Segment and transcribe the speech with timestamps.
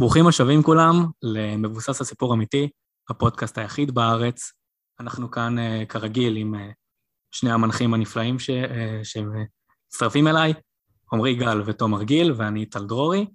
[0.00, 2.68] ברוכים השבים כולם למבוסס הסיפור אמיתי,
[3.10, 4.52] הפודקאסט היחיד בארץ.
[5.00, 6.58] אנחנו כאן uh, כרגיל עם uh,
[7.30, 8.54] שני המנחים הנפלאים ש, uh,
[9.02, 10.52] שמצטרפים אליי,
[11.12, 13.26] עמרי גל ותומר גיל, ואני טל דרורי.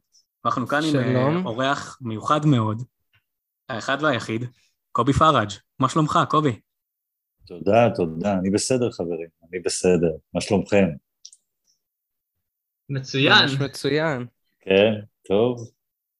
[0.43, 1.37] ואנחנו כאן שלום.
[1.37, 2.83] עם אורח מיוחד מאוד,
[3.69, 4.45] האחד והיחיד,
[4.91, 5.49] קובי פראג'.
[5.79, 6.59] מה שלומך, קובי?
[7.45, 8.33] תודה, תודה.
[8.33, 9.27] אני בסדר, חברים.
[9.49, 10.11] אני בסדר.
[10.33, 10.85] מה שלומכם?
[12.89, 13.41] מצוין.
[13.41, 14.25] ממש מצוין.
[14.59, 14.93] כן,
[15.27, 15.71] טוב.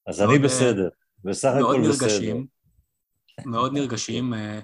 [0.08, 0.90] אז אני בסדר,
[1.24, 2.36] בסך הכל בסדר.
[3.46, 4.34] מאוד נרגשים.
[4.34, 4.60] אה,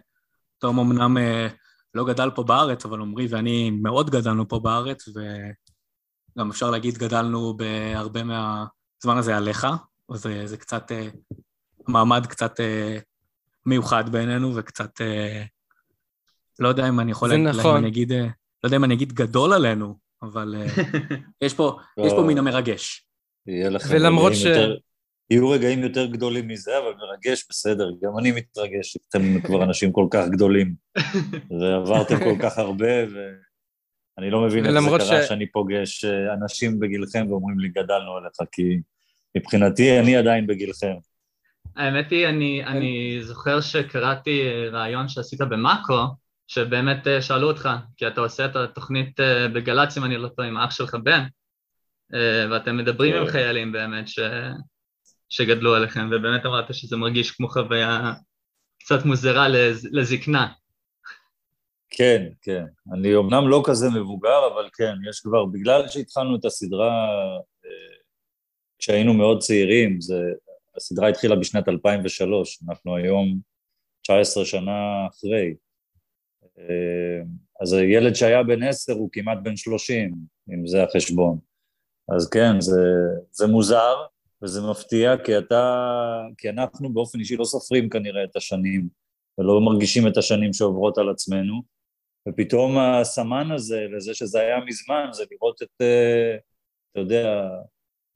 [0.60, 1.48] תום אמנם אה,
[1.94, 7.58] לא גדל פה בארץ, אבל עמרי ואני מאוד גדלנו פה בארץ, וגם אפשר להגיד גדלנו
[7.58, 9.68] בהרבה מהזמן הזה עליך,
[10.10, 11.08] אז זה קצת, אה,
[11.88, 12.60] מעמד קצת
[13.66, 15.02] מיוחד בעינינו, וקצת,
[16.60, 17.78] לא יודע אם אני יכול להגיד, נכון.
[17.78, 20.56] אני אגיד, לא יודע אם אני אגיד גדול עלינו, אבל
[21.42, 23.08] יש פה, יש פה מן המרגש.
[23.48, 24.44] יהיה לכם ולמרות ש...
[24.44, 24.78] יותר,
[25.30, 30.08] יהיו רגעים יותר גדולים מזה, אבל מרגש, בסדר, גם אני מתרגש, אתם כבר אנשים כל
[30.12, 30.74] כך גדולים,
[31.62, 35.28] ועברתם כל כך הרבה, ואני לא מבין איך זה קרה ש...
[35.28, 38.80] שאני פוגש אה, אנשים בגילכם ואומרים לי, גדלנו עליך, כי
[39.38, 40.94] מבחינתי אני עדיין בגילכם.
[41.76, 46.04] האמת היא, אני, אני זוכר שקראתי אה, רעיון שעשית במאקו,
[46.48, 49.20] שבאמת אה, שאלו אותך, כי אתה עושה את התוכנית
[49.54, 51.24] בגל"צ, אם אני לא טועה, עם אח שלך בן,
[52.52, 53.32] ואתם מדברים עם כן.
[53.32, 54.20] חיילים באמת, ש...
[55.30, 58.14] שגדלו עליכם, ובאמת אמרת שזה מרגיש כמו חוויה
[58.80, 60.48] קצת מוזרה לז, לזקנה.
[61.90, 62.66] כן, כן.
[62.94, 67.08] אני אומנם לא כזה מבוגר, אבל כן, יש כבר, בגלל שהתחלנו את הסדרה
[67.66, 67.98] אה,
[68.80, 70.22] כשהיינו מאוד צעירים, זה,
[70.78, 73.40] הסדרה התחילה בשנת 2003, אנחנו היום
[74.02, 75.54] 19 שנה אחרי.
[76.60, 77.22] אה,
[77.62, 80.16] אז הילד שהיה בן 10 הוא כמעט בן 30,
[80.54, 81.40] אם זה החשבון.
[82.16, 82.82] אז כן, זה,
[83.32, 83.96] זה מוזר,
[84.44, 85.86] וזה מפתיע, כי אתה,
[86.38, 88.88] כי אנחנו באופן אישי לא סופרים כנראה את השנים,
[89.38, 91.62] ולא מרגישים את השנים שעוברות על עצמנו,
[92.30, 96.36] ופתאום הסמן הזה, לזה שזה היה מזמן, זה לראות את, אה,
[96.92, 97.50] אתה יודע,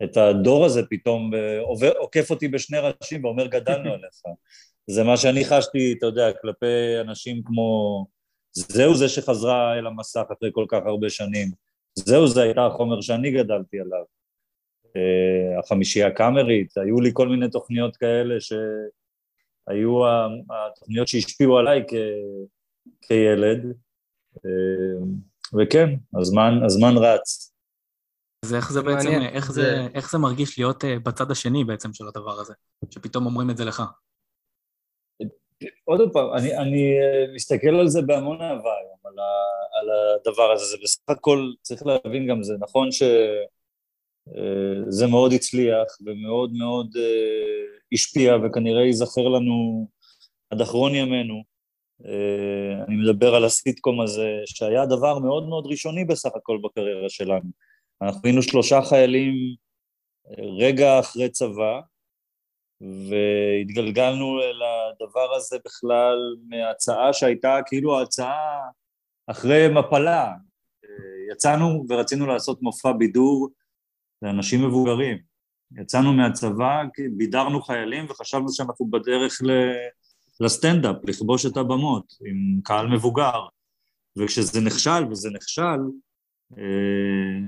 [0.04, 4.22] את הדור הזה פתאום אה, עובר, עוקף אותי בשני ראשים ואומר גדלנו עליך.
[4.88, 8.06] זה מה שאני חשתי, אתה יודע, כלפי אנשים כמו...
[8.54, 11.52] זהו זה שחזרה אל המסך אחרי כל כך הרבה שנים.
[11.96, 14.04] זהו זה הייתה החומר שאני גדלתי עליו.
[14.96, 20.02] אה, החמישייה הקאמרית, היו לי כל מיני תוכניות כאלה שהיו
[20.50, 21.94] התוכניות שהשפיעו עליי כ,
[23.02, 23.74] כילד,
[24.46, 25.06] אה,
[25.60, 25.90] וכן,
[26.22, 27.54] הזמן, הזמן רץ.
[28.46, 32.08] אז איך זה בעצם, איך זה, איך זה מרגיש להיות אה, בצד השני בעצם של
[32.08, 32.54] הדבר הזה,
[32.90, 33.84] שפתאום אומרים את זה לך?
[35.86, 36.94] עוד פעם, אני, אני
[37.36, 39.14] מסתכל על זה בהמון אהבה היום, על,
[39.82, 43.04] על הדבר הזה, זה בסך הכל, צריך להבין גם, זה נכון ש...
[44.28, 49.88] אה, זה מאוד הצליח ומאוד מאוד אה, השפיע וכנראה ייזכר לנו
[50.50, 51.44] עד אחרון ימינו.
[52.06, 57.50] אה, אני מדבר על הסיטקום הזה, שהיה דבר מאוד מאוד ראשוני בסך הכל בקריירה שלנו.
[58.02, 59.34] אנחנו היינו שלושה חיילים
[60.58, 61.80] רגע אחרי צבא,
[62.82, 66.18] והתגלגלנו לדבר הזה בכלל
[66.48, 68.60] מהצעה שהייתה כאילו ההצעה
[69.28, 70.34] אחרי מפלה.
[71.32, 73.50] יצאנו ורצינו לעשות מופע בידור
[74.22, 75.18] זה אנשים מבוגרים.
[75.82, 76.84] יצאנו מהצבא,
[77.18, 79.42] בידרנו חיילים וחשבנו שאנחנו בדרך
[80.40, 83.46] לסטנדאפ, לכבוש את הבמות עם קהל מבוגר.
[84.18, 85.80] וכשזה נכשל, וזה נכשל,
[86.58, 87.40] אה,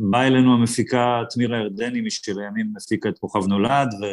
[0.00, 4.04] באה אלינו המפיקה תמירה ירדני, משלימים הפיקה את כוכב נולד, ו,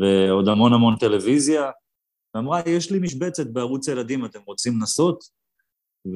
[0.00, 1.70] ועוד המון המון טלוויזיה,
[2.34, 5.24] ואמרה, יש לי משבצת בערוץ הילדים, אתם רוצים לנסות?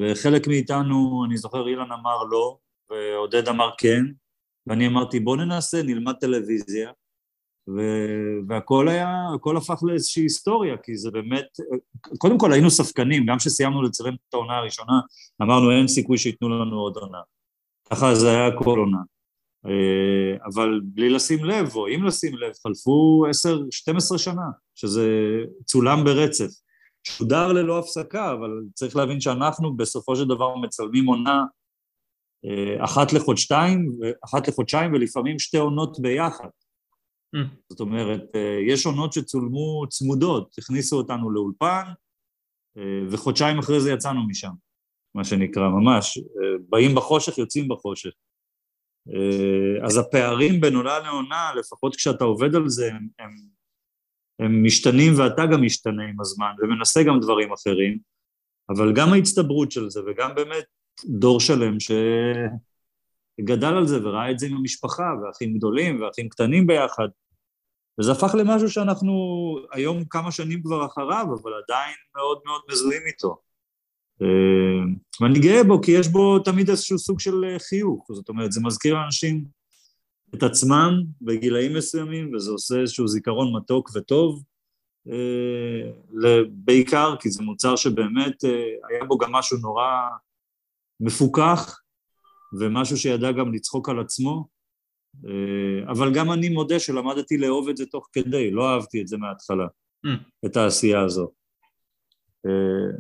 [0.01, 2.59] וחלק מאיתנו, אני זוכר, אילן אמר לא,
[2.91, 4.05] ועודד אמר כן,
[4.66, 6.91] ואני אמרתי, בוא ננסה, נלמד טלוויזיה,
[7.69, 7.81] ו...
[8.49, 11.47] והכל היה, הכל הפך לאיזושהי היסטוריה, כי זה באמת,
[12.19, 15.00] קודם כל היינו ספקנים, גם כשסיימנו לצלם את העונה הראשונה,
[15.43, 17.21] אמרנו אין סיכוי שייתנו לנו עוד עונה.
[17.91, 18.99] ככה זה היה כל עונה.
[19.66, 25.09] אה, אבל בלי לשים לב, או אם לשים לב, חלפו עשר, 12 שנה, שזה
[25.65, 26.51] צולם ברצף.
[27.04, 31.45] שודר ללא הפסקה, אבל צריך להבין שאנחנו בסופו של דבר מצלמים עונה
[32.78, 33.92] אחת לחודשיים,
[34.24, 36.48] אחת לחודשיים ולפעמים שתי עונות ביחד.
[37.36, 37.38] Mm.
[37.71, 41.84] זאת אומרת, אה, יש עונות שצולמו צמודות, הכניסו אותנו לאולפן,
[42.77, 44.53] אה, וחודשיים אחרי זה יצאנו משם,
[45.15, 46.18] מה שנקרא, ממש.
[46.68, 48.10] באים בחושך, יוצאים בחושך.
[49.84, 53.30] אז הפערים בין עונה לעונה, לפחות כשאתה עובד על זה, הם, הם,
[54.38, 57.98] הם משתנים ואתה גם משתנה עם הזמן, ומנסה גם דברים אחרים,
[58.71, 60.65] אבל גם ההצטברות של זה, וגם באמת
[61.04, 61.77] דור שלם
[63.41, 67.09] שגדל על זה וראה את זה עם המשפחה, ואחים גדולים ואחים קטנים ביחד.
[68.01, 69.13] וזה הפך למשהו שאנחנו
[69.72, 73.37] היום כמה שנים כבר אחריו, אבל עדיין מאוד מאוד מזוהים איתו.
[74.22, 74.84] אה,
[75.21, 78.60] ואני גאה בו, כי יש בו תמיד איזשהו סוג של אה, חיוך, זאת אומרת, זה
[78.65, 79.45] מזכיר לאנשים
[80.34, 84.43] את עצמם בגילאים מסוימים, וזה עושה איזשהו זיכרון מתוק וטוב,
[86.51, 88.45] בעיקר כי זה מוצר שבאמת
[88.91, 89.84] היה בו גם משהו נורא
[91.01, 91.81] מפוקח,
[92.60, 94.48] ומשהו שידע גם לצחוק על עצמו,
[95.25, 99.16] אה, אבל גם אני מודה שלמדתי לאהוב את זה תוך כדי, לא אהבתי את זה
[99.16, 99.66] מההתחלה,
[100.07, 100.10] mm.
[100.47, 101.31] את העשייה הזו.
[102.47, 102.97] אה,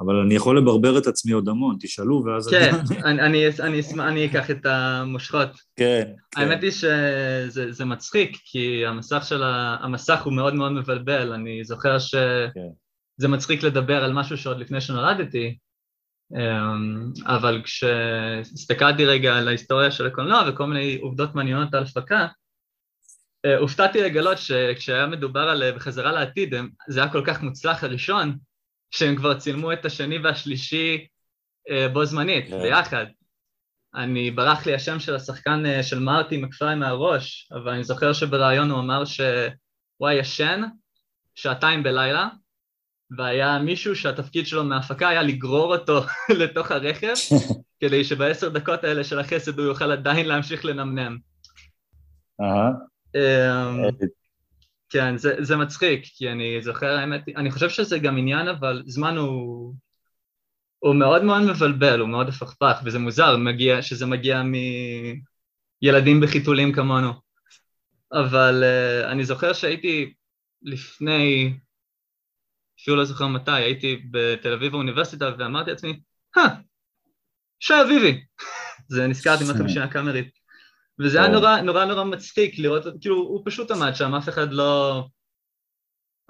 [0.00, 2.48] אבל אני יכול לברבר את עצמי עוד המון, תשאלו ואז...
[2.48, 2.74] כן,
[3.04, 5.48] אני, אני, אני, אני אקח את המושכות.
[5.76, 6.02] כן.
[6.30, 6.40] כן.
[6.40, 9.76] האמת היא שזה מצחיק, כי המסך של ה...
[9.80, 12.48] המסך הוא מאוד מאוד מבלבל, אני זוכר שזה
[13.22, 13.34] כן.
[13.34, 15.56] מצחיק לדבר על משהו שעוד לפני שנולדתי,
[17.26, 22.26] אבל כשהסתכלתי רגע על ההיסטוריה של הקולנוע וכל מיני עובדות מעניינות על הפקה,
[23.46, 26.54] אה, הופתעתי לגלות שכשהיה מדובר על אה, בחזרה לעתיד,
[26.88, 28.36] זה היה כל כך מוצלח הראשון,
[28.90, 31.06] שהם כבר צילמו את השני והשלישי
[31.70, 32.62] אה, בו זמנית, כן.
[32.62, 33.06] ביחד.
[33.94, 38.80] אני, ברח לי השם של השחקן של מרטי מקפאי מהראש, אבל אני זוכר שבריאיון הוא
[38.80, 40.62] אמר שהוא היה ישן
[41.34, 42.28] שעתיים בלילה,
[43.10, 46.00] והיה מישהו שהתפקיד שלו מההפקה היה לגרור אותו
[46.40, 47.14] לתוך הרכב,
[47.80, 51.18] כדי שבעשר דקות האלה של החסד הוא יוכל עדיין להמשיך לנמנם.
[53.16, 53.82] אמ,
[54.90, 59.16] כן, זה, זה מצחיק, כי אני זוכר, האמת, אני חושב שזה גם עניין, אבל זמן
[59.16, 59.74] הוא,
[60.78, 64.42] הוא מאוד מאוד מבלבל, הוא מאוד הפכפך, וזה מוזר מגיע, שזה מגיע
[65.82, 67.12] מילדים בחיתולים כמונו.
[68.12, 70.12] אבל uh, אני זוכר שהייתי
[70.62, 71.54] לפני
[72.86, 76.00] אפילו לא זוכר מתי, הייתי בתל אביב האוניברסיטה ואמרתי לעצמי,
[76.36, 76.46] אה,
[77.60, 78.20] שי אביבי.
[78.92, 80.28] זה נזכרתי מהחמישייה הקאמרית.
[81.00, 85.02] וזה היה נורא נורא נורא מצחיק לראות, כאילו הוא פשוט עמד שם, אף אחד לא...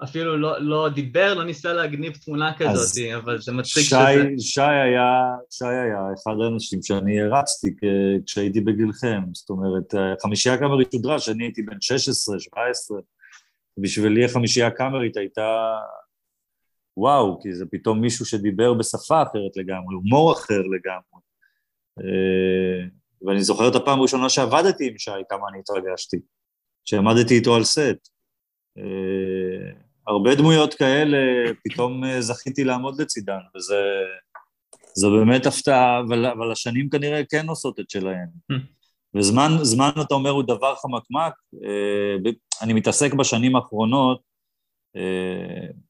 [0.03, 4.23] אפילו לא, לא דיבר, לא ניסה להגניב תמונה כזאת, אבל זה מצחיק שי, שזה...
[4.39, 5.11] שי היה,
[5.49, 7.67] שי היה אחד האנשים שאני הרצתי
[8.25, 12.97] כשהייתי בגילכם, זאת אומרת, חמישייה קאמרית שודרה, שאני הייתי בן 16, 17,
[13.77, 15.75] בשבילי החמישייה הקאמרית הייתה
[16.97, 21.21] וואו, כי זה פתאום מישהו שדיבר בשפה אחרת לגמרי, הומור אחר לגמרי.
[21.99, 22.87] אה,
[23.21, 26.17] ואני זוכר את הפעם הראשונה שעבדתי עם שי, כמה אני התרגשתי,
[26.85, 28.09] שעמדתי איתו על סט.
[28.77, 29.71] אה,
[30.07, 31.17] הרבה דמויות כאלה,
[31.63, 33.81] פתאום אה, זכיתי לעמוד לצידן, וזה
[34.93, 38.27] זו באמת הפתעה, אבל, אבל השנים כנראה כן עושות את שלהן.
[39.15, 41.33] וזמן, זמן, אתה אומר, הוא דבר חמקמק.
[42.61, 44.21] אני מתעסק בשנים האחרונות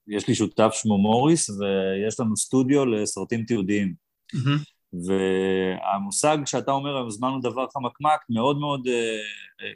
[0.08, 3.94] יש לי שותף שמו מוריס, ויש לנו סטודיו לסרטים תיעודיים.
[4.36, 4.78] Mm-hmm.
[4.94, 9.18] והמושג שאתה אומר היום, זמן הוא דבר חמקמק, מאוד מאוד אה,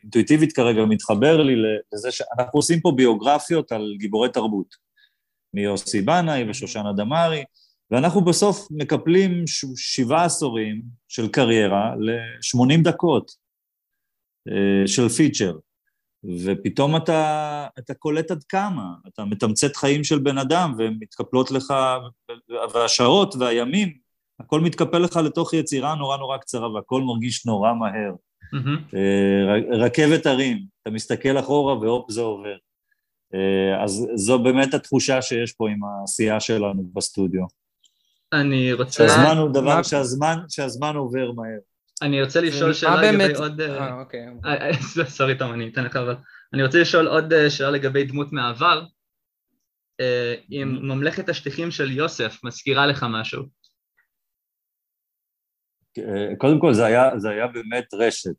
[0.04, 1.56] אינטואיטיבית כרגע מתחבר לי
[1.94, 4.76] לזה שאנחנו עושים פה ביוגרפיות על גיבורי תרבות,
[5.54, 7.44] מיוסי בנאי ושושנה דמארי,
[7.92, 9.44] ואנחנו בסוף מקפלים
[9.76, 13.32] שבעה עשורים של קריירה ל-80 דקות
[14.48, 15.54] אה, של פיצ'ר.
[16.24, 21.74] ופתאום אתה, אתה קולט עד כמה, אתה מתמצת חיים של בן אדם ומתקפלות לך,
[22.74, 23.94] והשעות והימים,
[24.40, 28.14] הכל מתקפל לך לתוך יצירה נורא נורא קצרה והכל מרגיש נורא מהר.
[28.56, 28.96] Mm-hmm.
[29.72, 32.56] רכבת הרים, אתה מסתכל אחורה והופ זה עובר.
[33.34, 37.46] אה, אז זו באמת התחושה שיש פה עם העשייה שלנו בסטודיו.
[38.34, 38.92] אני רוצה...
[39.08, 39.84] שהזמן הוא דבר.
[39.84, 41.60] שהזמן, שהזמן עובר מהר.
[42.02, 43.62] אני רוצה לשאול שאלה לגבי עוד...
[43.62, 44.28] אה, אה אוקיי.
[44.46, 46.16] אה, אה, סורי תום, אני אתן לך אבל...
[46.54, 48.86] אני רוצה לשאול עוד שאלה לגבי דמות מהעבר.
[50.52, 50.82] אם mm-hmm.
[50.82, 53.44] ממלכת השטיחים של יוסף מזכירה לך משהו.
[56.38, 58.36] קודם כל זה היה, זה היה באמת רשת.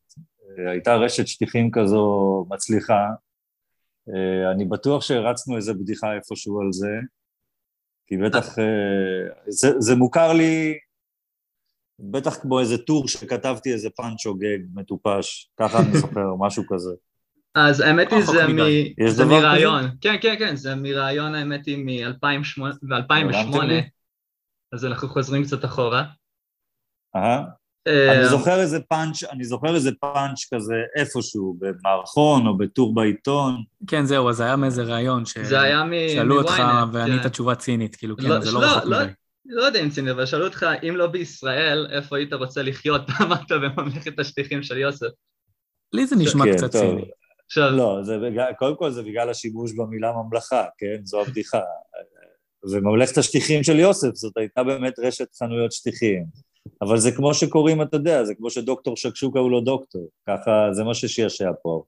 [0.71, 3.07] הייתה רשת שטיחים כזו מצליחה.
[4.54, 6.92] אני בטוח שהרצנו איזה בדיחה איפשהו על זה,
[8.07, 8.57] כי בטח...
[9.49, 10.78] זה, זה מוכר לי
[12.11, 16.90] בטח כמו איזה טור שכתבתי איזה פאנץ' או גג מטופש, ככה אני זוכר, משהו כזה.
[17.54, 18.59] אז האמת היא זה, מ...
[19.09, 23.56] זה מרעיון, כן כן כן, זה מרעיון האמת היא מ-2008,
[24.73, 26.04] אז אנחנו חוזרים קצת אחורה.
[27.16, 27.44] אהה.
[27.87, 33.62] אה, אני זוכר איזה פאנץ', אני זוכר איזה פאנץ' כזה איפשהו, במערכון או בטור בעיתון.
[33.87, 37.28] כן, זהו, אז היה מאיזה ראיון, ששאלו אותך וענית כן.
[37.28, 39.12] תשובה צינית, כאילו, כן, לא, זה לא רחוק לא, מדי.
[39.47, 43.03] לא יודע אם ציני, אבל שאלו אותך, אם לא בישראל, איפה היית רוצה לחיות?
[43.23, 45.07] אמרת בממלכת השטיחים של יוסף.
[45.93, 47.05] לי זה נשמע כן, קצת ציני.
[47.57, 51.01] לא, זה בגלל, קודם כל זה בגלל השימוש במילה ממלכה, כן?
[51.05, 51.61] זו הבדיחה.
[52.71, 56.25] וממלכת השטיחים של יוסף, זאת הייתה באמת רשת חנויות שטיחים.
[56.83, 60.09] אבל זה כמו שקוראים, אתה יודע, זה כמו שדוקטור שקשוקה הוא לא דוקטור.
[60.29, 61.85] ככה, זה מה ששישע פה.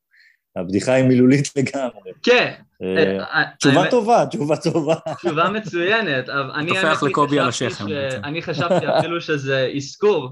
[0.57, 2.13] הבדיחה היא מילולית לגמרי.
[2.23, 2.53] כן.
[2.83, 4.95] אה, אה, תשובה האמת- טובה, תשובה טובה.
[5.19, 7.85] תשובה מצוינת, היא לקובי על השכם.
[8.25, 10.31] אני חשבתי אפילו שזה אזכור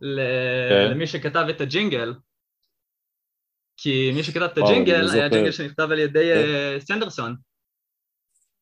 [0.00, 0.90] כן.
[0.90, 2.14] למי שכתב את הג'ינגל,
[3.76, 5.28] כי מי שכתב את הג'ינגל היה.
[5.28, 7.36] ג'ינגל שנכתב על ידי אה, סנדרסון.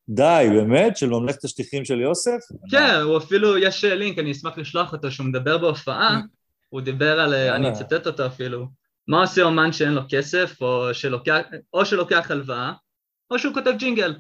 [0.09, 0.97] די, באמת?
[0.97, 2.39] של ממלכת השטיחים של יוסף?
[2.71, 6.21] כן, הוא אפילו, יש לינק, אני אשמח לשלוח אותו, שהוא מדבר בהופעה,
[6.69, 7.73] הוא דיבר על, אה, אני.
[7.73, 8.67] אצטט אותו אפילו,
[9.09, 11.39] מה עושה אומן שאין לו כסף, או שלוקח,
[11.73, 12.73] או שלוקח הלוואה,
[13.31, 14.15] או שהוא כותב ג'ינגל.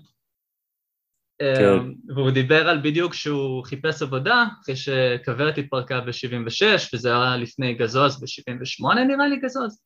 [1.41, 7.75] אה, והוא דיבר על בדיוק שהוא חיפש עבודה, אחרי שכוורת התפרקה ב-76, וזה היה לפני
[7.75, 9.81] גזוז ב-78 נראה לי גזוז.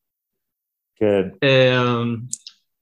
[0.96, 2.16] כן, אמ,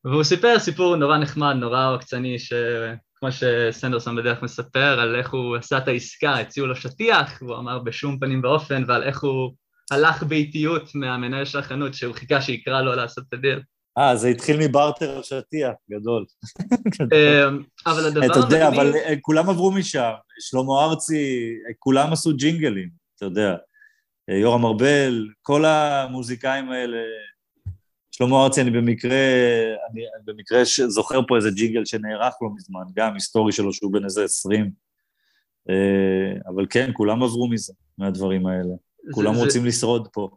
[0.04, 5.78] והוא סיפר סיפור נורא נחמד, נורא עוקצני, שכמו שסנדרסון בדרך מספר, על איך הוא עשה
[5.78, 9.54] את העסקה, הציעו לו שטיח, והוא אמר בשום פנים ואופן, ועל איך הוא
[9.90, 13.60] הלך באיטיות מהמנהל של החנות, שהוא חיכה שיקרא לו לעשות את הדיל.
[13.98, 16.24] אה, זה התחיל מברטר שטיח, גדול.
[17.00, 18.68] אמ, אבל הדבר אתה יודע.
[18.68, 23.56] אבל אה, כולם עברו משם, שלמה ארצי, אה, כולם עשו ג'ינגלים, אתה יודע.
[24.30, 26.98] אה, יורם ארבל, כל המוזיקאים האלה,
[28.10, 29.18] שלמה ארצי, אני במקרה,
[29.92, 34.24] אני במקרה זוכר פה איזה ג'ינגל שנערך לא מזמן, גם היסטורי שלו שהוא בן איזה
[34.24, 34.70] עשרים.
[36.46, 38.74] אבל כן, כולם עברו מזה, מהדברים האלה.
[39.12, 40.30] כולם זה- רוצים לשרוד פה.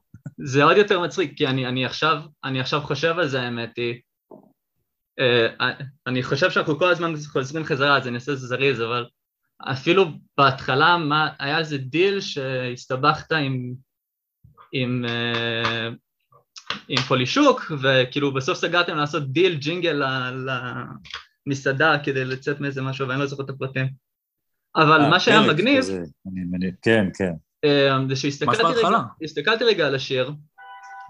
[0.46, 4.02] זה עוד יותר מצחיק, כי אני, אני, עכשיו, אני עכשיו חושב על זה, האמת היא.
[5.20, 5.70] אה,
[6.08, 9.06] אני חושב שאנחנו כל הזמן חוזרים חזרה, אז אני אעשה את זה זריז, אבל
[9.62, 10.06] אפילו
[10.38, 13.74] בהתחלה, מה, היה איזה דיל שהסתבכת עם,
[14.74, 15.90] עם, אה,
[16.88, 20.02] עם פולישוק, וכאילו בסוף סגרתם לעשות דיל ג'ינגל
[21.48, 23.88] למסעדה כדי לצאת מאיזה משהו, ואני לא זוכר את הפרטים.
[24.76, 27.34] אבל אה, מה שהיה מגניב, כזה, אני מניח, כן, כן.
[27.66, 28.98] אה, זה שהסתכלתי רגע.
[29.24, 30.32] הסתכלתי רגע על השיר,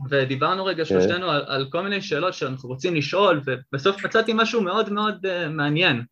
[0.09, 4.89] ודיברנו רגע שלושתנו על, על כל מיני שאלות שאנחנו רוצים לשאול, ובסוף מצאתי משהו מאוד
[4.89, 6.03] מאוד אה, מעניין,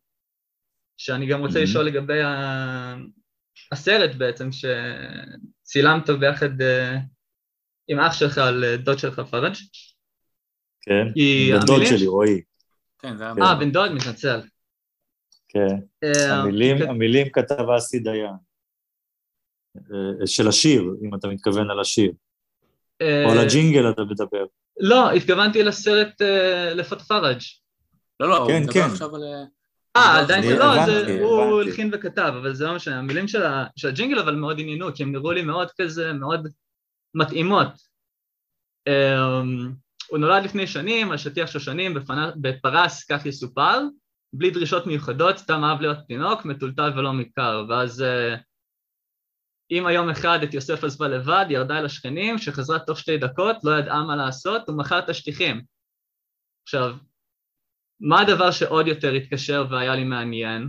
[0.96, 1.62] שאני גם רוצה Mhm.
[1.62, 2.94] לשאול לגבי ה...
[3.72, 6.98] הסרט בעצם, שצילמת ביחד uh,
[7.88, 9.54] עם אח שלך על אה, דוד שלך פראג'.
[10.80, 11.06] כן,
[11.52, 12.42] בן דוד שלי, רועי.
[12.98, 13.34] כן, זה היה...
[13.34, 13.42] כן.
[13.42, 14.40] אה, בן דוד, מתנצל.
[15.48, 15.76] כן.
[16.88, 18.47] המילים כתב אסי דיין.
[19.76, 22.12] אה, של השיר, אם אתה מתכוון על השיר.
[23.02, 24.44] אה, או על הג'ינגל אתה מדבר.
[24.80, 27.40] לא, התכוונתי לסרט uh, לפת פראג'.
[28.20, 28.90] לא, לא, הוא כן, מדבר כן.
[28.90, 29.22] עכשיו על...
[29.22, 29.44] אה,
[29.96, 30.64] אה, עדיין, לא,
[31.20, 31.60] הוא.
[31.60, 33.42] הלחין וכתב, אבל זה לא משנה, המילים של,
[33.88, 36.48] הג'ינגל אבל מאוד עניינו, כי הם נראו לי מאוד כזה, מאוד
[37.14, 37.68] מתאימות.
[38.88, 39.72] Um,
[40.08, 41.96] הוא נולד לפני שנים, על שטיח שושנים,
[42.36, 43.80] בפרס, כך יסופר,
[44.32, 48.38] בלי דרישות מיוחדות, סתם אהב להיות תינוק, מטולטל ולא מכר, ואז uh,
[49.70, 53.78] אמא יום אחד את יוסף עזבה לבד, ירדה אל השכנים, שחזרה תוך שתי דקות, לא
[53.78, 55.62] ידעה מה לעשות, ומכר את השטיחים.
[56.62, 56.96] עכשיו,
[58.00, 60.68] מה הדבר שעוד יותר התקשר והיה לי מעניין?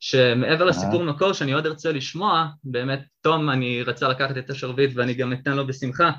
[0.00, 5.14] שמעבר לסיפור מקור שאני עוד ארצה לשמוע, באמת תום אני רצה לקחת את השרביט ואני
[5.14, 6.10] גם אתן לו בשמחה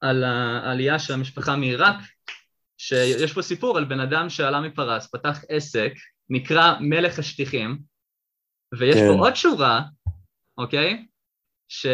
[0.00, 1.96] על העלייה של המשפחה מעיראק,
[2.78, 5.92] שיש פה סיפור על בן אדם שעלה מפרס, פתח עסק,
[6.30, 7.78] נקרא מלך השטיחים,
[8.78, 9.06] ויש כן.
[9.06, 9.82] פה עוד שורה,
[10.58, 11.06] אוקיי?
[11.68, 11.86] ש...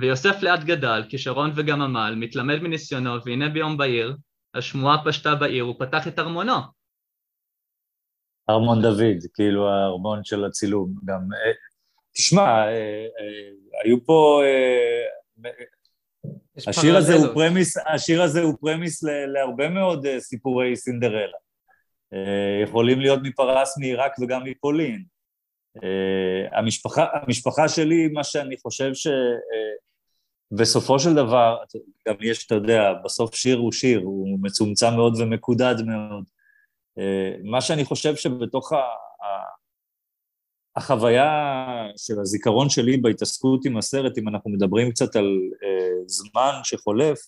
[0.00, 4.16] ויוסף לאט גדל, כישרון וגם עמל, מתלמד מניסיונו, והנה ביום בהיר,
[4.54, 6.54] השמועה פשטה בעיר, הוא פתח את ארמונו.
[8.50, 10.94] ארמון דוד, כאילו הארמון של הצילום.
[11.04, 11.52] גם, אה,
[12.12, 14.42] תשמע, אה, אה, היו פה...
[16.68, 17.34] השיר הזה, הוא.
[17.34, 21.36] premise, השיר הזה הוא premise ל- להרבה מאוד סיפורי סינדרלה.
[22.62, 25.04] יכולים להיות מפרס מעיראק וגם מפולין.
[25.82, 28.90] אה, המשפחה, המשפחה שלי, מה שאני חושב
[30.52, 31.56] שבסופו של דבר,
[32.08, 36.24] גם יש, אתה יודע, בסוף שיר הוא שיר, הוא מצומצם מאוד ומקודד מאוד.
[36.98, 38.76] אה, מה שאני חושב שבתוך ה...
[38.76, 39.54] ה-
[40.76, 41.30] החוויה
[41.96, 47.18] של הזיכרון שלי בהתעסקות עם הסרט, אם אנחנו מדברים קצת על אה, זמן שחולף,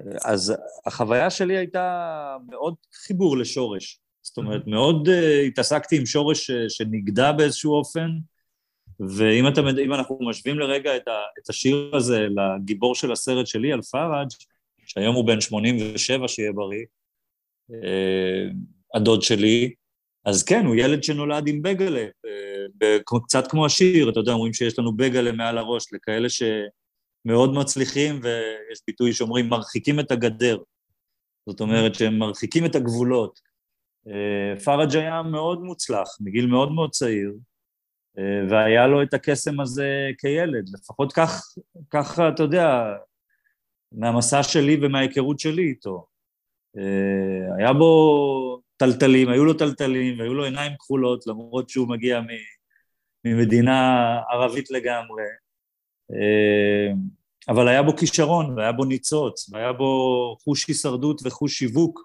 [0.00, 0.54] אה, אז
[0.86, 4.00] החוויה שלי הייתה מאוד חיבור לשורש.
[4.24, 8.10] זאת אומרת, מאוד אה, התעסקתי עם שורש ש- שנגדע באיזשהו אופן,
[9.00, 9.60] ואם אתה,
[9.94, 14.28] אנחנו משווים לרגע את, ה, את השיר הזה לגיבור של הסרט שלי, על פראג',
[14.86, 16.84] שהיום הוא בן 87, שיהיה בריא,
[17.72, 18.48] אה,
[18.94, 19.74] הדוד שלי,
[20.24, 22.06] אז כן, הוא ילד שנולד עם בגלה,
[22.78, 28.20] ב- קצת כמו השיר, אתה יודע, אומרים שיש לנו בגלה מעל הראש, לכאלה שמאוד מצליחים,
[28.22, 30.58] ויש ביטוי שאומרים, מרחיקים את הגדר.
[31.48, 33.40] זאת אומרת שהם מרחיקים את הגבולות.
[34.08, 37.32] אה, פראג' היה מאוד מוצלח, מגיל מאוד מאוד צעיר,
[38.18, 41.42] אה, והיה לו את הקסם הזה כילד, לפחות כך,
[41.90, 42.84] כך, אתה יודע,
[43.92, 46.06] מהמסע שלי ומההיכרות שלי איתו.
[46.78, 52.20] אה, היה בו טלטלים, היו לו טלטלים והיו לו עיניים כחולות, למרות שהוא מגיע
[53.24, 55.22] ממדינה ערבית לגמרי.
[57.48, 62.00] אבל היה בו כישרון, והיה בו ניצוץ, והיה בו חוש הישרדות וחוש שיווק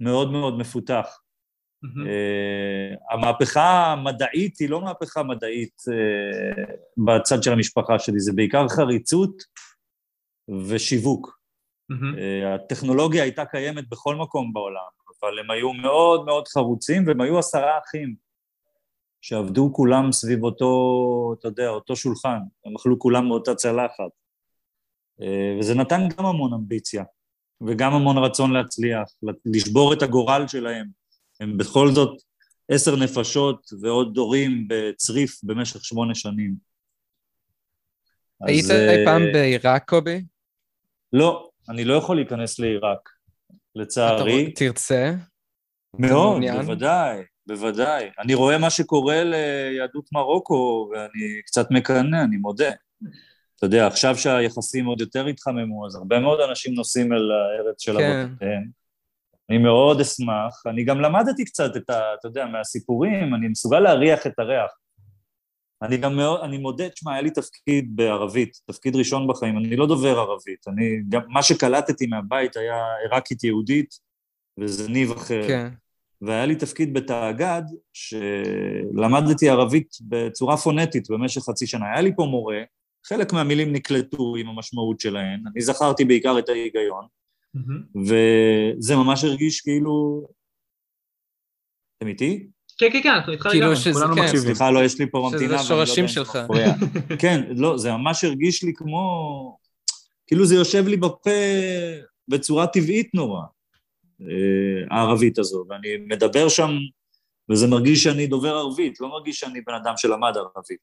[0.00, 1.21] מאוד מאוד מפותח.
[1.84, 3.14] Mm-hmm.
[3.14, 5.82] המהפכה המדעית היא לא מהפכה מדעית
[6.96, 9.42] בצד של המשפחה שלי, זה בעיקר חריצות
[10.68, 11.38] ושיווק.
[11.92, 12.46] Mm-hmm.
[12.54, 14.80] הטכנולוגיה הייתה קיימת בכל מקום בעולם,
[15.20, 18.14] אבל הם היו מאוד מאוד חרוצים, והם היו עשרה אחים,
[19.20, 24.10] שעבדו כולם סביב אותו, אתה יודע, אותו שולחן, הם אכלו כולם מאותה צלחת.
[25.22, 27.04] אה, וזה נתן גם המון אמביציה,
[27.66, 29.08] וגם המון רצון להצליח,
[29.44, 31.01] לשבור את הגורל שלהם.
[31.42, 32.22] הם בכל זאת
[32.68, 36.54] עשר נפשות ועוד דורים בצריף במשך שמונה שנים.
[38.40, 40.24] היית אי פעם בעיראק, קובי?
[41.12, 43.08] לא, אני לא יכול להיכנס לעיראק,
[43.74, 44.44] לצערי.
[44.44, 45.12] אתה תרצה?
[45.98, 48.10] מאוד, בוודאי, בוודאי.
[48.18, 52.70] אני רואה מה שקורה ליהדות מרוקו, ואני קצת מקנא, אני מודה.
[53.56, 57.98] אתה יודע, עכשיו שהיחסים עוד יותר התחממו, אז הרבה מאוד אנשים נוסעים אל הארץ של
[57.98, 58.26] כן.
[58.28, 58.81] אבותיהם.
[59.52, 60.62] אני מאוד אשמח.
[60.66, 62.14] אני גם למדתי קצת את ה...
[62.20, 64.70] אתה יודע, מהסיפורים, אני מסוגל להריח את הריח.
[65.82, 69.86] אני גם מאוד, אני מודה, תשמע, היה לי תפקיד בערבית, תפקיד ראשון בחיים, אני לא
[69.86, 73.94] דובר ערבית, אני, גם מה שקלטתי מהבית היה עיראקית יהודית,
[74.60, 75.48] וזה ניב אחר.
[75.48, 75.68] כן.
[76.22, 81.86] והיה לי תפקיד בתאגד, שלמדתי ערבית בצורה פונטית במשך חצי שנה.
[81.92, 82.62] היה לי פה מורה,
[83.06, 87.06] חלק מהמילים נקלטו עם המשמעות שלהן, אני זכרתי בעיקר את ההיגיון,
[87.56, 87.98] mm-hmm.
[87.98, 90.26] וזה ממש הרגיש כאילו...
[91.98, 92.46] אתם איתי?
[92.78, 94.20] כן, כן, כן, אנחנו איתך כאילו לגמרי, כולנו כן.
[94.20, 94.42] מקשיבים.
[94.42, 95.58] סליחה, לא, יש לי פה ממתינה.
[95.58, 96.38] שזה שורשים שלך.
[97.22, 99.58] כן, לא, זה ממש הרגיש לי כמו...
[100.26, 101.30] כאילו זה יושב לי בפה
[102.28, 103.42] בצורה טבעית נורא,
[104.20, 104.26] אה,
[104.90, 106.70] הערבית הזו, ואני מדבר שם,
[107.50, 110.80] וזה מרגיש שאני דובר ערבית, לא מרגיש שאני בן אדם שלמד ערבית.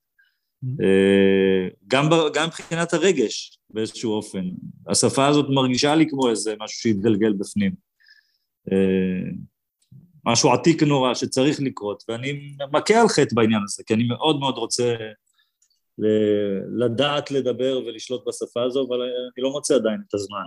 [0.64, 4.44] אה, גם, גם מבחינת הרגש, באיזשהו אופן.
[4.88, 7.72] השפה הזאת מרגישה לי כמו איזה משהו שהתגלגל בפנים.
[8.72, 9.32] אה,
[10.26, 14.58] משהו עתיק נורא שצריך לקרות, ואני מכה על חטא בעניין הזה, כי אני מאוד מאוד
[14.58, 14.96] רוצה
[16.78, 20.46] לדעת לדבר ולשלוט בשפה הזו, אבל אני לא מוצא עדיין את הזמן.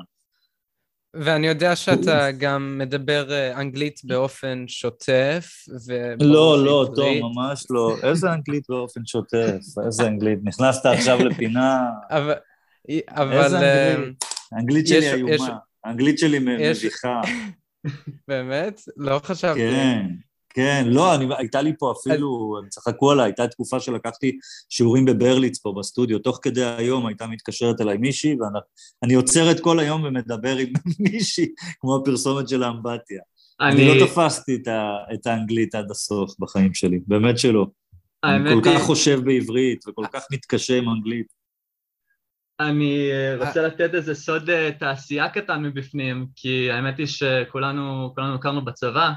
[1.14, 6.14] ואני יודע שאתה גם מדבר אה, אנגלית באופן שוטף, ו...
[6.20, 7.96] לא, לא, טוב, ממש לא.
[8.02, 9.58] איזה אנגלית באופן שוטף?
[9.86, 10.38] איזה אנגלית?
[10.42, 11.86] נכנסת עכשיו לפינה...
[12.10, 12.32] אבל...
[13.32, 14.22] איזה אנגלית?
[14.22, 15.56] אה, האנגלית שלי איומה.
[15.84, 17.20] האנגלית שלי מביכה.
[18.28, 18.80] באמת?
[18.96, 19.58] לא חשבתי.
[19.60, 20.06] כן,
[20.54, 24.38] כן, לא, אני, הייתה לי פה אפילו, הם צחקו עליי, הייתה תקופה שלקחתי
[24.68, 28.36] שיעורים בברליץ פה בסטודיו, תוך כדי היום הייתה מתקשרת אליי מישהי,
[29.02, 30.72] ואני עוצר את כל היום ומדבר עם
[31.12, 31.46] מישהי,
[31.80, 33.20] כמו הפרסומת של האמבטיה.
[33.60, 37.66] אני, אני לא תפסתי את, ה, את האנגלית עד הסוף בחיים שלי, באמת שלא.
[38.24, 41.26] אני כל כך חושב בעברית וכל כך מתקשה עם אנגלית.
[42.60, 48.64] אני אה, רוצה לתת איזה סוד אה, תעשייה קטן מבפנים, כי האמת היא שכולנו הכרנו
[48.64, 49.10] בצבא,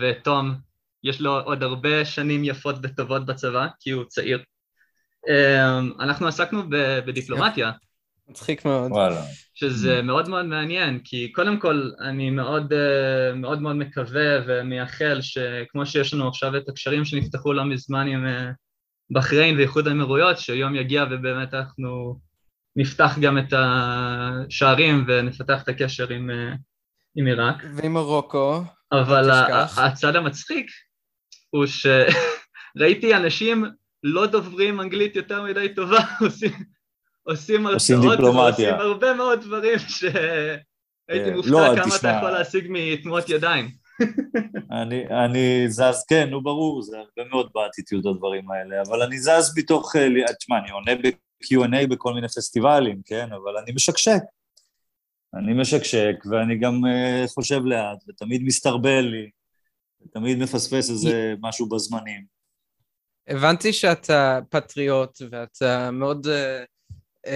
[0.00, 0.54] ותום,
[1.04, 4.42] יש לו עוד הרבה שנים יפות וטובות בצבא, כי הוא צעיר.
[5.28, 6.62] אמ, אנחנו עסקנו
[7.06, 7.70] בדיפלומטיה.
[8.28, 8.90] מצחיק מאוד.
[8.90, 9.22] וואלה.
[9.54, 15.86] שזה מאוד מאוד מעניין, כי קודם כל אני מאוד אה, מאוד, מאוד מקווה ומייחל שכמו
[15.86, 18.24] שיש לנו עכשיו את הקשרים שנפתחו לא מזמן עם
[19.10, 22.18] בחריין ואיחוד האמירויות, שיום יגיע ובאמת אנחנו
[22.76, 26.54] נפתח גם את השערים ונפתח את הקשר עם, אה,
[27.16, 27.64] עם עיראק.
[27.76, 28.62] ועם מרוקו.
[28.92, 29.30] אבל
[29.76, 30.66] הצד המצחיק
[31.50, 33.64] הוא שראיתי אנשים
[34.02, 36.52] לא דוברים אנגלית יותר מדי טובה, עושים,
[37.22, 41.96] עושים הרצאות ועושים הרבה מאוד דברים שהייתי אה, מופתע לא, כמה תשמע...
[41.96, 43.68] אתה יכול להשיג מתנועות ידיים.
[44.82, 49.58] אני, אני זז, כן, נו ברור, זה הרבה מאוד באטיטיוד הדברים האלה, אבל אני זז
[49.58, 50.08] מתוך, אה,
[50.38, 50.92] תשמע, אני עונה
[51.44, 53.28] Q&A בכל מיני פסטיבלים, כן?
[53.32, 54.20] אבל אני משקשק.
[55.34, 59.30] אני משקשק, ואני גם uh, חושב לאט, ותמיד מסתרבל לי,
[60.02, 62.24] ותמיד מפספס איזה משהו בזמנים.
[63.28, 66.30] הבנתי שאתה פטריוט, ואתה מאוד uh,
[67.26, 67.30] uh,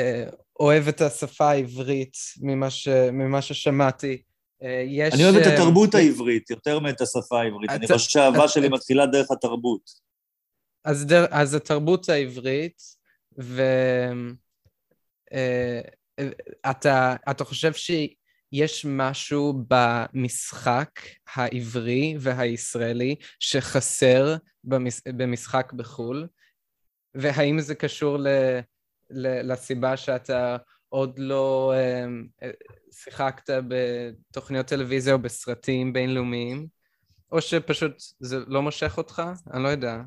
[0.60, 4.22] אוהב את השפה העברית, ממה, ש, ממה ששמעתי.
[4.62, 5.14] Uh, יש...
[5.14, 7.70] אני אוהב את התרבות העברית, יותר מאת השפה העברית.
[7.70, 10.04] אני חושב שהאהבה שלי מתחילה דרך התרבות.
[10.84, 12.82] אז, דר, אז התרבות העברית,
[13.38, 14.34] ואתה
[16.86, 17.72] אה, אתה חושב
[18.54, 21.00] שיש משהו במשחק
[21.34, 26.26] העברי והישראלי שחסר במש, במשחק בחו"ל?
[27.14, 28.28] והאם זה קשור ל,
[29.10, 30.56] ל, לסיבה שאתה
[30.88, 32.50] עוד לא אה,
[32.92, 36.66] שיחקת בתוכניות טלוויזיה או בסרטים בינלאומיים,
[37.32, 39.22] או שפשוט זה לא מושך אותך?
[39.52, 40.02] אני לא יודע.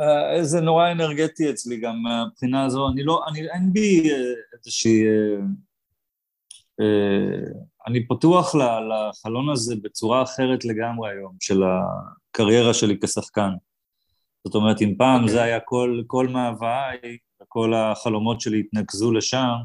[0.00, 4.10] Uh, זה נורא אנרגטי אצלי גם מהבחינה הזו, אני לא, אני, אין בי
[4.58, 5.02] איזושהי...
[5.02, 5.69] Uh, uh,
[7.86, 13.50] אני פתוח לחלון הזה בצורה אחרת לגמרי היום, של הקריירה שלי כשחקן.
[14.44, 15.22] זאת אומרת, אם פעם okay.
[15.22, 15.32] אוקיי.
[15.34, 16.98] זה היה כל, כל מאוויי,
[17.42, 19.56] וכל החלומות שלי התנקזו לשם,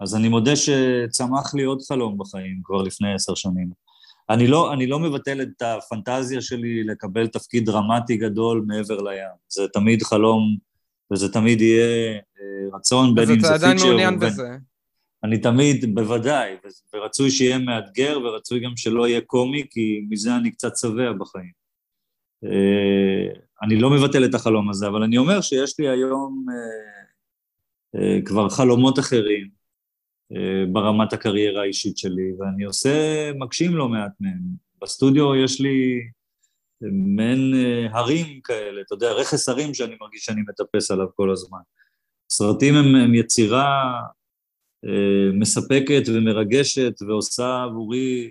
[0.00, 3.70] אז אני מודה שצמח לי עוד חלום בחיים כבר לפני עשר שנים.
[4.30, 9.28] אני לא, אני לא מבטל את הפנטזיה שלי לקבל תפקיד דרמטי גדול מעבר לים.
[9.48, 10.56] זה תמיד חלום,
[11.12, 14.48] וזה תמיד יהיה אה, רצון, בין אם זה פיצ'ר אז אתה עדיין מעוניין בזה.
[15.26, 16.56] אני תמיד, בוודאי,
[16.94, 21.52] ורצוי שיהיה מאתגר, ורצוי גם שלא יהיה קומי, כי מזה אני קצת שבע בחיים.
[22.44, 26.46] אה, אני לא מבטל את החלום הזה, אבל אני אומר שיש לי היום
[27.94, 29.48] אה, כבר חלומות אחרים,
[30.32, 34.66] אה, ברמת הקריירה האישית שלי, ואני עושה, מגשים לא מעט מהם.
[34.82, 36.00] בסטודיו יש לי
[36.80, 41.58] מעין אה, הרים כאלה, אתה יודע, רכס הרים שאני מרגיש שאני מטפס עליו כל הזמן.
[42.30, 44.15] סרטים הם, הם יצירה אה,
[45.32, 48.30] מספקת ומרגשת ועושה עבורי...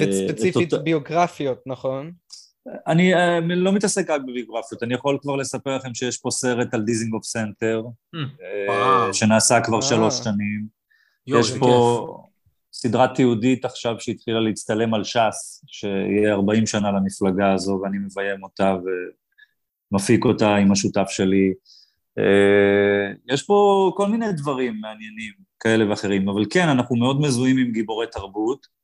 [0.00, 0.84] וספציפית אותה...
[0.84, 2.12] ביוגרפיות, נכון?
[2.86, 3.12] אני
[3.56, 7.82] לא מתעסק רק בביוגרפיות, אני יכול כבר לספר לכם שיש פה סרט על דיזינגוף סנטר,
[8.68, 10.66] אה, שנעשה כבר שלוש שנים.
[11.26, 12.24] יש פה
[12.72, 18.76] סדרת תיעודית עכשיו שהתחילה להצטלם על ש"ס, שיהיה 40 שנה למפלגה הזו, ואני מביים אותה
[19.92, 21.52] ומפיק אותה עם השותף שלי.
[22.18, 27.72] אה, יש פה כל מיני דברים מעניינים כאלה ואחרים, אבל כן, אנחנו מאוד מזוהים עם
[27.72, 28.78] גיבורי תרבות.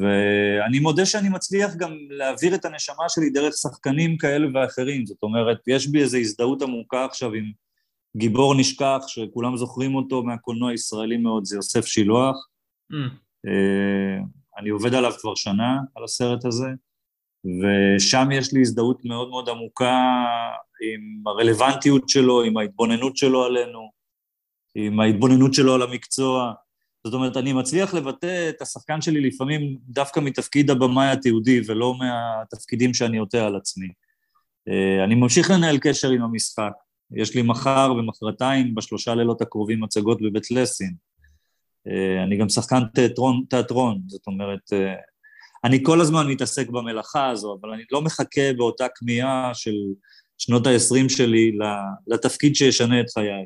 [0.00, 5.58] ואני מודה שאני מצליח גם להעביר את הנשמה שלי דרך שחקנים כאלה ואחרים, זאת אומרת,
[5.66, 7.52] יש בי איזו הזדהות עמוקה עכשיו עם
[8.16, 12.36] גיבור נשכח, שכולם זוכרים אותו מהקולנוע הישראלי מאוד, זה יוסף שילוח.
[12.92, 12.96] Mm.
[14.58, 16.68] אני עובד עליו כבר שנה, על הסרט הזה,
[17.44, 20.24] ושם יש לי הזדהות מאוד מאוד עמוקה
[20.94, 23.90] עם הרלוונטיות שלו, עם ההתבוננות שלו עלינו,
[24.74, 26.52] עם ההתבוננות שלו על המקצוע.
[27.04, 32.94] זאת אומרת, אני מצליח לבטא את השחקן שלי לפעמים דווקא מתפקיד הבמאי התיעודי ולא מהתפקידים
[32.94, 33.88] שאני עוטה על עצמי.
[34.68, 36.72] אה, אני ממשיך לנהל קשר עם המשחק.
[37.10, 40.94] יש לי מחר ומחרתיים בשלושה לילות הקרובים מצגות בבית לסין.
[41.88, 44.94] אה, אני גם שחקן תיאטרון, תיאטרון, זאת אומרת, אה,
[45.64, 49.74] אני כל הזמן מתעסק במלאכה הזו, אבל אני לא מחכה באותה כמיהה של
[50.38, 51.52] שנות ה-20 שלי
[52.06, 53.44] לתפקיד שישנה את חיי.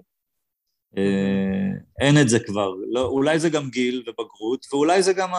[0.97, 1.71] אה,
[2.01, 2.71] אין את זה כבר.
[2.91, 5.31] לא, אולי זה גם גיל ובגרות, ואולי זה גם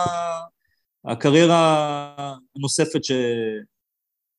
[1.06, 3.12] הקריירה הנוספת ש...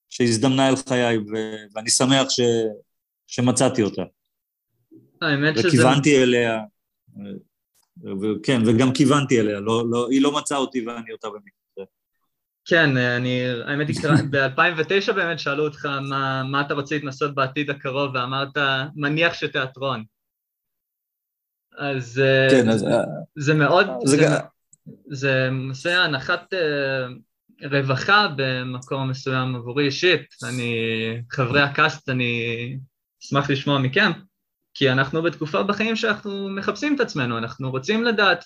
[0.09, 1.33] שהזדמנה אל חיי, ו...
[1.75, 2.41] ואני שמח ש...
[3.27, 4.03] שמצאתי אותה.
[5.23, 5.69] האמת שזה...
[5.69, 6.61] וכיוונתי אליה,
[8.43, 11.60] כן, וגם כיוונתי אליה, לא, לא, היא לא מצאה אותי ואני אותה במקרה.
[12.71, 13.97] כן, אני, האמת היא,
[14.31, 18.57] ב-2009 באמת שאלו אותך מה, מה אתה רוצה להתנסות בעתיד הקרוב, ואמרת,
[18.97, 20.05] מניח שתיאטרון.
[21.79, 23.03] אז, אה, כן, אז אה,
[23.37, 24.27] זה מאוד, זה, זה,
[25.11, 27.07] זה עושה הנחת אה,
[27.71, 30.27] רווחה במקום מסוים עבורי אישית.
[30.49, 30.75] אני,
[31.31, 32.77] חברי הקאסט, אני
[33.23, 34.11] אשמח לשמוע מכם,
[34.75, 38.45] כי אנחנו בתקופה בחיים שאנחנו מחפשים את עצמנו, אנחנו רוצים לדעת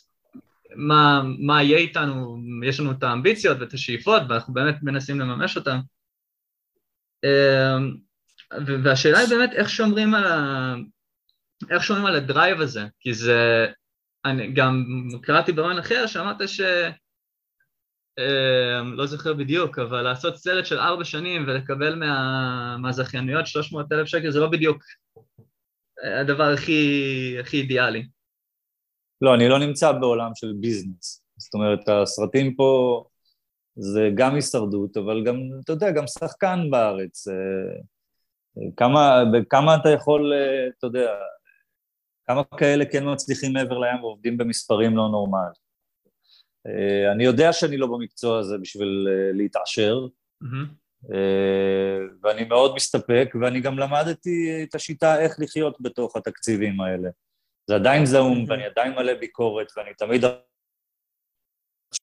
[0.76, 5.78] מה, מה יהיה איתנו, יש לנו את האמביציות ואת השאיפות, ואנחנו באמת מנסים לממש אותן.
[8.84, 10.74] והשאלה היא באמת איך שומרים על, ה,
[11.70, 12.86] איך שומעים על הדרייב הזה?
[13.00, 13.66] כי זה...
[14.24, 14.84] אני גם
[15.22, 16.60] קראתי ברעיון אחר שאמרת ש...
[18.18, 24.06] אה, לא זוכר בדיוק, אבל לעשות סרט של ארבע שנים ולקבל מה, מהזכיינויות 300 אלף
[24.06, 24.82] שקל זה לא בדיוק
[26.20, 28.06] הדבר הכי, הכי אידיאלי.
[29.24, 31.24] לא, אני לא נמצא בעולם של ביזנס.
[31.36, 33.04] זאת אומרת, הסרטים פה
[33.76, 37.28] זה גם הישרדות, אבל גם, אתה יודע, גם שחקן בארץ.
[37.28, 37.34] אה,
[38.76, 41.14] כמה, כמה אתה יכול, אה, אתה יודע,
[42.26, 45.64] כמה כאלה כן מצליחים מעבר לים ועובדים במספרים לא נורמליים.
[46.66, 50.06] אה, אני יודע שאני לא במקצוע הזה בשביל אה, להתעשר,
[50.44, 50.84] mm-hmm.
[52.22, 57.08] ואני מאוד מסתפק, ואני גם למדתי את השיטה איך לחיות בתוך התקציבים האלה.
[57.66, 58.50] זה עדיין זעום, mm-hmm.
[58.50, 60.24] ואני עדיין מלא ביקורת, ואני תמיד...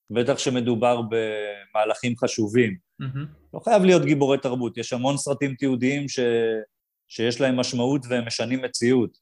[0.09, 2.77] בטח שמדובר במהלכים חשובים.
[3.53, 6.19] לא חייב להיות גיבורי תרבות, יש המון סרטים תיעודיים ש...
[7.07, 9.17] שיש להם משמעות והם משנים מציאות.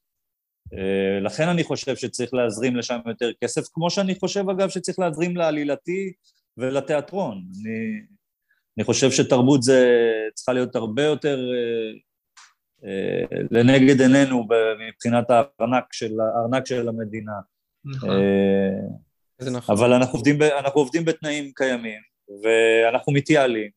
[0.74, 5.36] אה, לכן אני חושב שצריך להזרים לשם יותר כסף, כמו שאני חושב אגב שצריך להזרים
[5.36, 6.12] לעלילתי
[6.56, 7.36] ולתיאטרון.
[7.36, 8.00] אני,
[8.78, 9.98] אני חושב שתרבות זה
[10.34, 11.38] צריכה להיות הרבה יותר
[13.50, 14.46] לנגד עינינו
[14.88, 17.32] מבחינת הארנק של, הארנק של המדינה.
[17.84, 18.10] נכון.
[19.38, 19.76] זה נכון.
[19.76, 22.00] אבל אנחנו עובדים, ב, אנחנו עובדים בתנאים קיימים,
[22.42, 23.70] ואנחנו מתייעלים,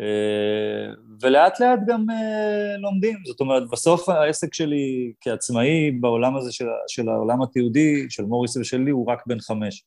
[0.00, 3.16] אה, ולאט לאט גם אה, לומדים.
[3.26, 8.90] זאת אומרת, בסוף העסק שלי כעצמאי בעולם הזה של, של העולם התיעודי, של מוריס ושלי,
[8.90, 9.84] הוא רק בן חמש.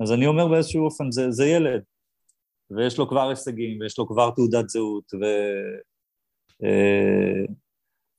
[0.00, 1.82] אז אני אומר באיזשהו אופן, זה, זה ילד,
[2.70, 5.24] ויש לו כבר הישגים, ויש לו כבר תעודת זהות, ו...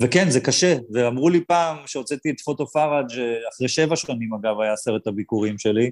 [0.01, 3.12] אה, וכן, זה קשה, ואמרו לי פעם שהוצאתי את פוטו פראג',
[3.53, 5.91] אחרי שבע שנים אגב היה סרט הביקורים שלי,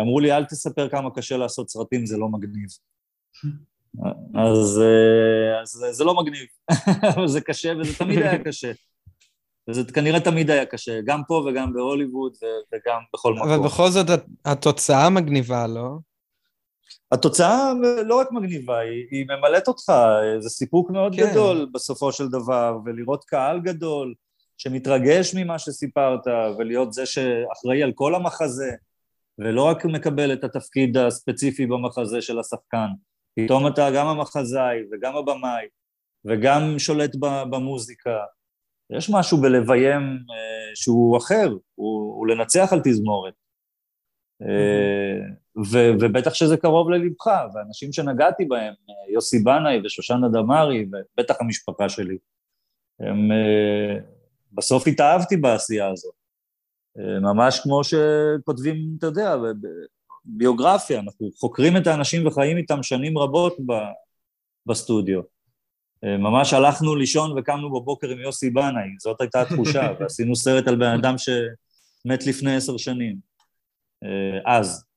[0.00, 2.68] אמרו לי, אל תספר כמה קשה לעשות סרטים, זה לא מגניב.
[4.44, 4.82] אז,
[5.62, 6.46] אז זה לא מגניב,
[7.16, 8.72] אבל זה קשה וזה תמיד היה קשה.
[9.70, 12.32] וזה כנראה תמיד היה קשה, גם פה וגם בהוליווד
[12.72, 13.48] וגם בכל מקום.
[13.48, 14.06] אבל בכל זאת
[14.44, 15.98] התוצאה מגניבה, לא?
[17.12, 17.72] התוצאה
[18.06, 19.92] לא רק מגניבה, היא, היא ממלאת אותך,
[20.38, 21.30] זה סיפוק מאוד כן.
[21.30, 24.14] גדול בסופו של דבר, ולראות קהל גדול
[24.58, 26.20] שמתרגש ממה שסיפרת,
[26.58, 28.70] ולהיות זה שאחראי על כל המחזה,
[29.38, 32.88] ולא רק מקבל את התפקיד הספציפי במחזה של השחקן.
[33.36, 35.66] פתאום אתה גם המחזאי וגם הבמאי
[36.24, 37.16] וגם שולט
[37.50, 38.18] במוזיקה.
[38.90, 43.34] יש משהו בלביים אה, שהוא אחר, הוא, הוא לנצח על תזמורת.
[44.42, 51.34] אה, ו, ובטח שזה קרוב ללבך, ואנשים שנגעתי בהם, אה, יוסי בנאי ושושנה דמארי, ובטח
[51.40, 52.18] המשפחה שלי,
[53.00, 53.98] הם, אה,
[54.52, 56.14] בסוף התאהבתי בעשייה הזאת.
[57.22, 59.36] ממש כמו שכותבים, אתה יודע,
[60.24, 63.56] ביוגרפיה, אנחנו חוקרים את האנשים וחיים איתם שנים רבות
[64.66, 65.20] בסטודיו.
[66.02, 70.98] ממש הלכנו לישון וקמנו בבוקר עם יוסי בנאי, זאת הייתה התחושה, ועשינו סרט על בן
[70.98, 73.16] אדם שמת לפני עשר שנים.
[74.04, 74.91] אה, אז.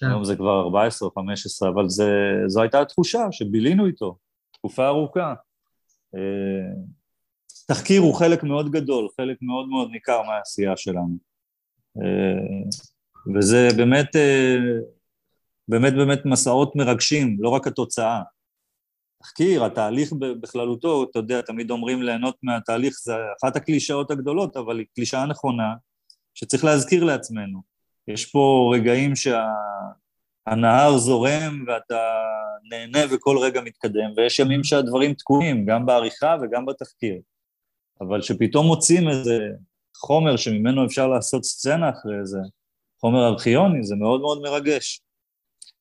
[0.00, 0.06] כן.
[0.06, 2.10] היום זה כבר 14 או 15, אבל זה,
[2.46, 4.16] זו הייתה התחושה שבילינו איתו
[4.52, 5.34] תקופה ארוכה.
[6.14, 6.72] אה,
[7.66, 11.16] תחקיר הוא חלק מאוד גדול, חלק מאוד מאוד ניכר מהעשייה שלנו.
[11.96, 12.70] אה,
[13.34, 14.16] וזה באמת,
[15.68, 18.22] באמת באמת מסעות מרגשים, לא רק התוצאה.
[19.22, 24.86] תחקיר, התהליך בכללותו, אתה יודע, תמיד אומרים ליהנות מהתהליך, זה אחת הקלישאות הגדולות, אבל היא
[24.94, 25.74] קלישאה נכונה,
[26.34, 27.67] שצריך להזכיר לעצמנו.
[28.08, 30.98] יש פה רגעים שהנהר שה...
[30.98, 32.14] זורם ואתה
[32.70, 37.20] נהנה וכל רגע מתקדם, ויש ימים שהדברים תקועים, גם בעריכה וגם בתחקיר.
[38.00, 39.38] אבל שפתאום מוצאים איזה
[39.96, 42.38] חומר שממנו אפשר לעשות סצנה אחרי זה,
[43.00, 45.00] חומר ארכיוני, זה מאוד מאוד מרגש.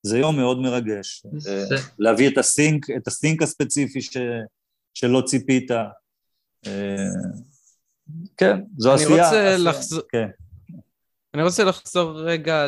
[0.03, 1.23] זה יום מאוד מרגש.
[1.37, 1.75] זה...
[1.99, 4.17] להביא את הסינק, את הסינק הספציפי ש...
[4.93, 5.71] שלא ציפית.
[5.71, 5.83] אה,
[8.37, 9.09] כן, זו עשייה.
[9.09, 10.01] אני רוצה לחזור...
[10.09, 10.27] כן.
[11.37, 12.65] אני רוצה לחזור רגע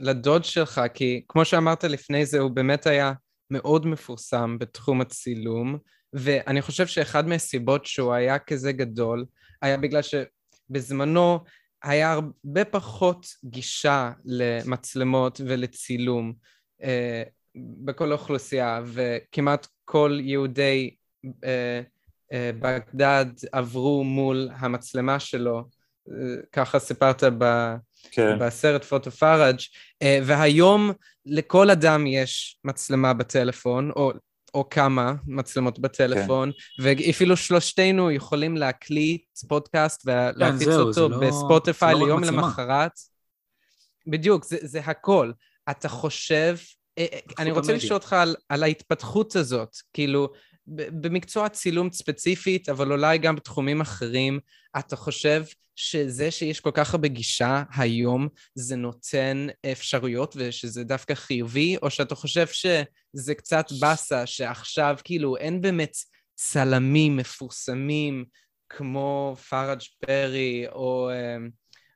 [0.00, 3.12] לדוד שלך, כי כמו שאמרת לפני זה, הוא באמת היה
[3.50, 5.78] מאוד מפורסם בתחום הצילום,
[6.12, 9.24] ואני חושב שאחד מהסיבות שהוא היה כזה גדול,
[9.62, 11.38] היה בגלל שבזמנו
[11.82, 16.32] היה הרבה פחות גישה למצלמות ולצילום
[16.82, 17.22] אה,
[17.84, 20.94] בכל האוכלוסייה, וכמעט כל יהודי
[21.44, 21.80] אה,
[22.32, 25.81] אה, בגדד עברו מול המצלמה שלו
[26.52, 27.74] ככה סיפרת ב,
[28.10, 28.38] כן.
[28.38, 29.58] בסרט פוטו פראג',
[30.02, 30.92] אה, והיום
[31.26, 34.12] לכל אדם יש מצלמה בטלפון, או,
[34.54, 36.82] או כמה מצלמות בטלפון, כן.
[36.82, 42.92] ואפילו שלושתנו יכולים להקליט פודקאסט ולהפיץ כן, אותו לא- בספוטיפיי לא ליום למחרת.
[44.06, 45.32] בדיוק, זה, זה הכל.
[45.70, 46.56] אתה חושב,
[46.98, 50.28] אה, אה, אני רוצה לשאול אותך על, על ההתפתחות הזאת, כאילו,
[50.66, 54.40] במקצוע צילום ספציפית, אבל אולי גם בתחומים אחרים,
[54.78, 55.44] אתה חושב
[55.76, 62.14] שזה שיש כל כך הרבה גישה היום, זה נותן אפשרויות ושזה דווקא חיובי, או שאתה
[62.14, 65.96] חושב שזה קצת באסה, שעכשיו כאילו אין באמת
[66.34, 68.24] צלמים מפורסמים
[68.68, 71.10] כמו פראג' פרי, או...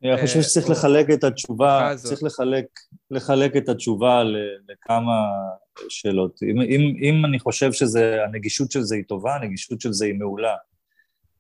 [0.05, 2.67] אמ, אני חושב שצריך לחלק את התשובה, צריך לחלק,
[3.11, 4.23] לחלק את התשובה
[4.69, 5.25] לכמה
[5.89, 6.43] שאלות.
[6.43, 10.57] אם, אם, אם אני חושב שהנגישות של זה היא טובה, הנגישות של זה היא מעולה.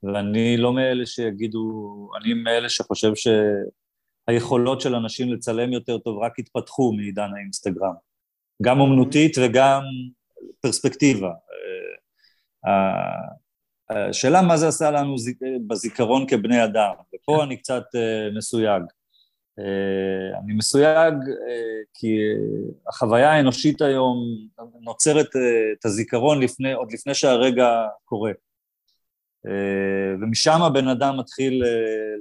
[0.02, 1.60] ואני לא מאלה שיגידו,
[2.20, 3.12] אני מאלה שחושב
[4.28, 7.94] שהיכולות של אנשים לצלם יותר טוב רק התפתחו מעידן האינסטגרם.
[8.62, 9.82] גם אומנותית וגם
[10.60, 11.30] פרספקטיבה.
[13.90, 15.14] השאלה מה זה עשה לנו
[15.66, 18.82] בזיכרון כבני אדם, ופה אני קצת אה, מסויג.
[19.58, 22.18] אה, אני מסויג אה, כי
[22.88, 24.16] החוויה האנושית היום
[24.80, 25.28] נוצרת
[25.72, 28.32] את הזיכרון לפני, עוד לפני שהרגע קורה.
[30.20, 31.62] ומשם הבן אדם מתחיל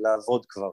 [0.04, 0.69] לעבוד כבר.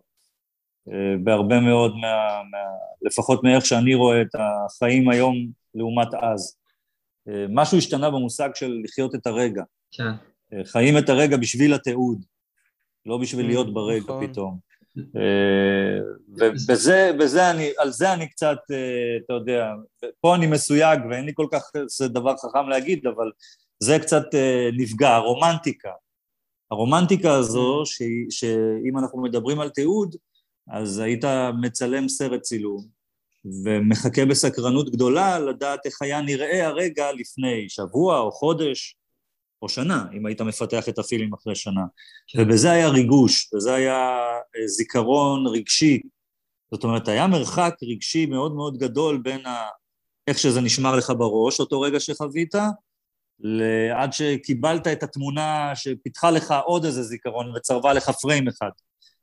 [1.25, 2.59] בהרבה מאוד מה, מה...
[3.03, 5.37] לפחות מאיך שאני רואה את החיים היום
[5.75, 6.57] לעומת אז.
[7.49, 9.63] משהו השתנה במושג של לחיות את הרגע.
[9.91, 10.13] כן.
[10.65, 12.25] חיים את הרגע בשביל התיעוד,
[13.07, 14.27] לא בשביל להיות ברגע נכון.
[14.27, 14.59] פתאום.
[16.29, 18.59] ובזה, בזה אני, על זה אני קצת,
[19.25, 19.67] אתה יודע,
[20.21, 23.31] פה אני מסויג ואין לי כל כך, זה דבר חכם להגיד, אבל
[23.83, 24.25] זה קצת
[24.77, 25.91] נפגע, הרומנטיקה.
[26.71, 30.17] הרומנטיקה הזו, ש, שאם אנחנו מדברים על תיעוד,
[30.69, 31.25] אז היית
[31.63, 32.87] מצלם סרט צילום,
[33.65, 38.97] ומחכה בסקרנות גדולה לדעת איך היה נראה הרגע לפני שבוע או חודש
[39.63, 41.81] או שנה, אם היית מפתח את הפילם אחרי שנה.
[42.29, 42.43] כן.
[42.43, 44.19] ובזה היה ריגוש, וזה היה
[44.57, 46.01] אה, זיכרון רגשי.
[46.75, 49.65] זאת אומרת, היה מרחק רגשי מאוד מאוד גדול בין ה...
[50.29, 52.55] איך שזה נשמר לך בראש, אותו רגע שחווית,
[53.95, 58.71] עד שקיבלת את התמונה שפיתחה לך עוד איזה זיכרון וצרבה לך פריים אחד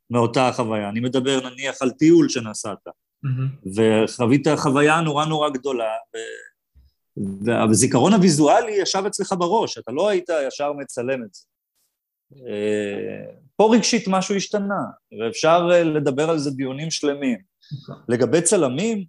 [0.09, 0.89] מאותה חוויה.
[0.89, 3.69] אני מדבר נניח על טיול שנסעת, mm-hmm.
[3.75, 5.91] וחווית חוויה נורא נורא גדולה.
[7.45, 11.43] והזיכרון הוויזואלי ישב אצלך בראש, אתה לא היית ישר מצלם את זה.
[12.47, 14.83] אה, פה רגשית משהו השתנה,
[15.19, 17.37] ואפשר אה, לדבר על זה דיונים שלמים.
[18.09, 19.03] לגבי צלמים,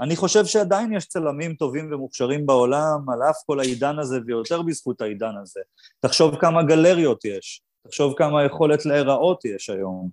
[0.00, 5.00] אני חושב שעדיין יש צלמים טובים ומוכשרים בעולם, על אף כל העידן הזה, ויותר בזכות
[5.00, 5.60] העידן הזה.
[6.00, 10.10] תחשוב כמה גלריות יש, תחשוב כמה יכולת להיראות יש היום.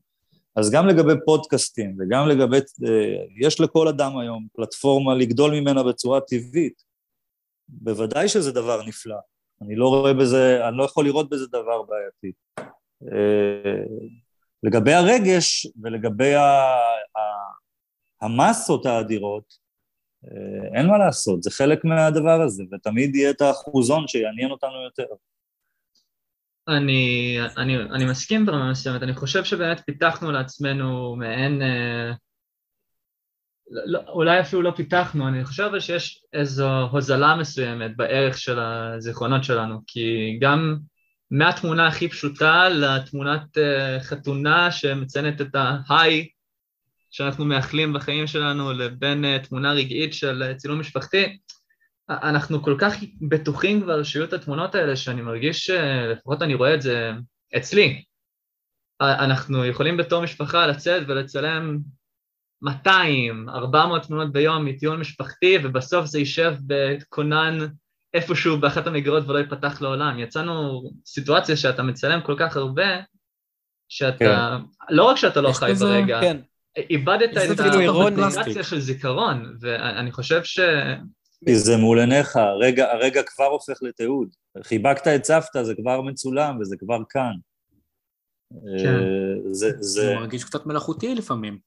[0.55, 6.21] אז גם לגבי פודקאסטים וגם לגבי, אה, יש לכל אדם היום פלטפורמה לגדול ממנה בצורה
[6.21, 6.86] טבעית.
[7.69, 9.17] בוודאי שזה דבר נפלא.
[9.61, 12.31] אני לא רואה בזה, אני לא יכול לראות בזה דבר בעייתי.
[13.11, 13.83] אה,
[14.63, 16.33] לגבי הרגש ולגבי
[18.21, 19.53] המסות האדירות,
[20.25, 25.05] אה, אין מה לעשות, זה חלק מהדבר הזה, ותמיד יהיה את האחוזון שיעניין אותנו יותר.
[26.67, 32.11] אני, אני, אני מסכים ברמה מסוימת, אני חושב שבאמת פיתחנו לעצמנו מעין, אה,
[33.69, 39.79] לא, אולי אפילו לא פיתחנו, אני חושב שיש איזו הוזלה מסוימת בערך של הזיכרונות שלנו,
[39.87, 40.77] כי גם
[41.31, 46.27] מהתמונה הכי פשוטה לתמונת אה, חתונה שמציינת את ההיי
[47.11, 51.37] שאנחנו מאחלים בחיים שלנו לבין uh, תמונה רגעית של uh, צילום משפחתי,
[52.09, 52.93] אנחנו כל כך
[53.29, 55.69] בטוחים כבר שיהיו את התמונות האלה, שאני מרגיש,
[56.11, 57.11] לפחות אני רואה את זה
[57.57, 58.03] אצלי.
[59.01, 61.77] אנחנו יכולים בתור משפחה לצאת ולצלם
[62.61, 67.57] 200, 400 תמונות ביום מטיול משפחתי, ובסוף זה יישב בכונן
[68.13, 70.19] איפשהו באחת המגירות ולא ייפתח לעולם.
[70.19, 72.87] יצאנו סיטואציה שאתה מצלם כל כך הרבה,
[73.89, 74.57] שאתה,
[74.89, 74.95] כן.
[74.95, 76.37] לא רק שאתה לא חי בזה, ברגע, כן.
[76.77, 80.59] איבדת את האפליקציה של זיכרון, ואני חושב ש...
[81.45, 84.29] כי זה מול עיניך, הרגע, הרגע כבר הופך לתיעוד.
[84.63, 87.33] חיבקת את סבתא, זה כבר מצולם וזה כבר כאן.
[88.83, 88.95] כן.
[88.95, 89.81] אה, זה, זה...
[89.81, 91.57] זה מרגיש קצת מלאכותי לפעמים.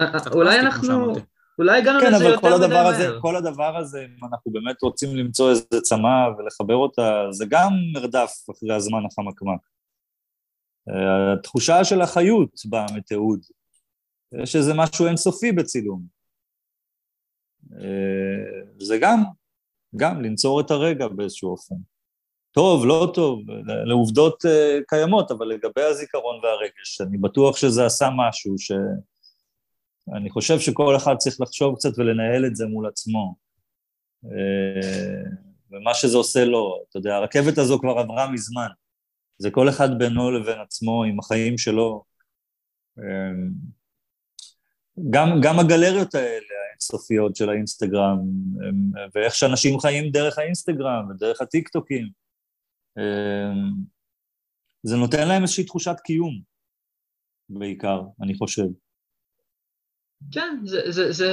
[0.00, 1.14] אה, אה, אולי אנחנו...
[1.58, 3.20] אולי הגענו כן, לזה יותר מדי מהר.
[3.20, 8.30] כל הדבר הזה, אם אנחנו באמת רוצים למצוא איזה צמא ולחבר אותה, זה גם מרדף
[8.50, 9.60] אחרי הזמן החמקמק.
[11.38, 13.40] התחושה של החיות באה מתיעוד.
[14.42, 16.02] יש איזה משהו אינסופי בצילום.
[17.72, 19.22] אה, זה גם,
[19.96, 21.74] גם לנצור את הרגע באיזשהו אופן.
[22.52, 23.40] טוב, לא טוב,
[23.84, 28.72] לעובדות אה, קיימות, אבל לגבי הזיכרון והרגש, אני בטוח שזה עשה משהו ש...
[30.16, 33.34] אני חושב שכל אחד צריך לחשוב קצת ולנהל את זה מול עצמו.
[34.24, 35.30] אה,
[35.70, 38.68] ומה שזה עושה לו, אתה יודע, הרכבת הזו כבר עברה מזמן.
[39.38, 42.04] זה כל אחד בינו לבין עצמו, עם החיים שלו.
[45.10, 48.18] גם, גם הגלריות האלה האינסופיות של האינסטגרם,
[49.14, 52.08] ואיך שאנשים חיים דרך האינסטגרם ודרך הטיקטוקים,
[52.98, 53.72] אמ,
[54.82, 56.40] זה נותן להם איזושהי תחושת קיום,
[57.48, 58.66] בעיקר, אני חושב.
[60.32, 61.30] כן, זה, זה, זה,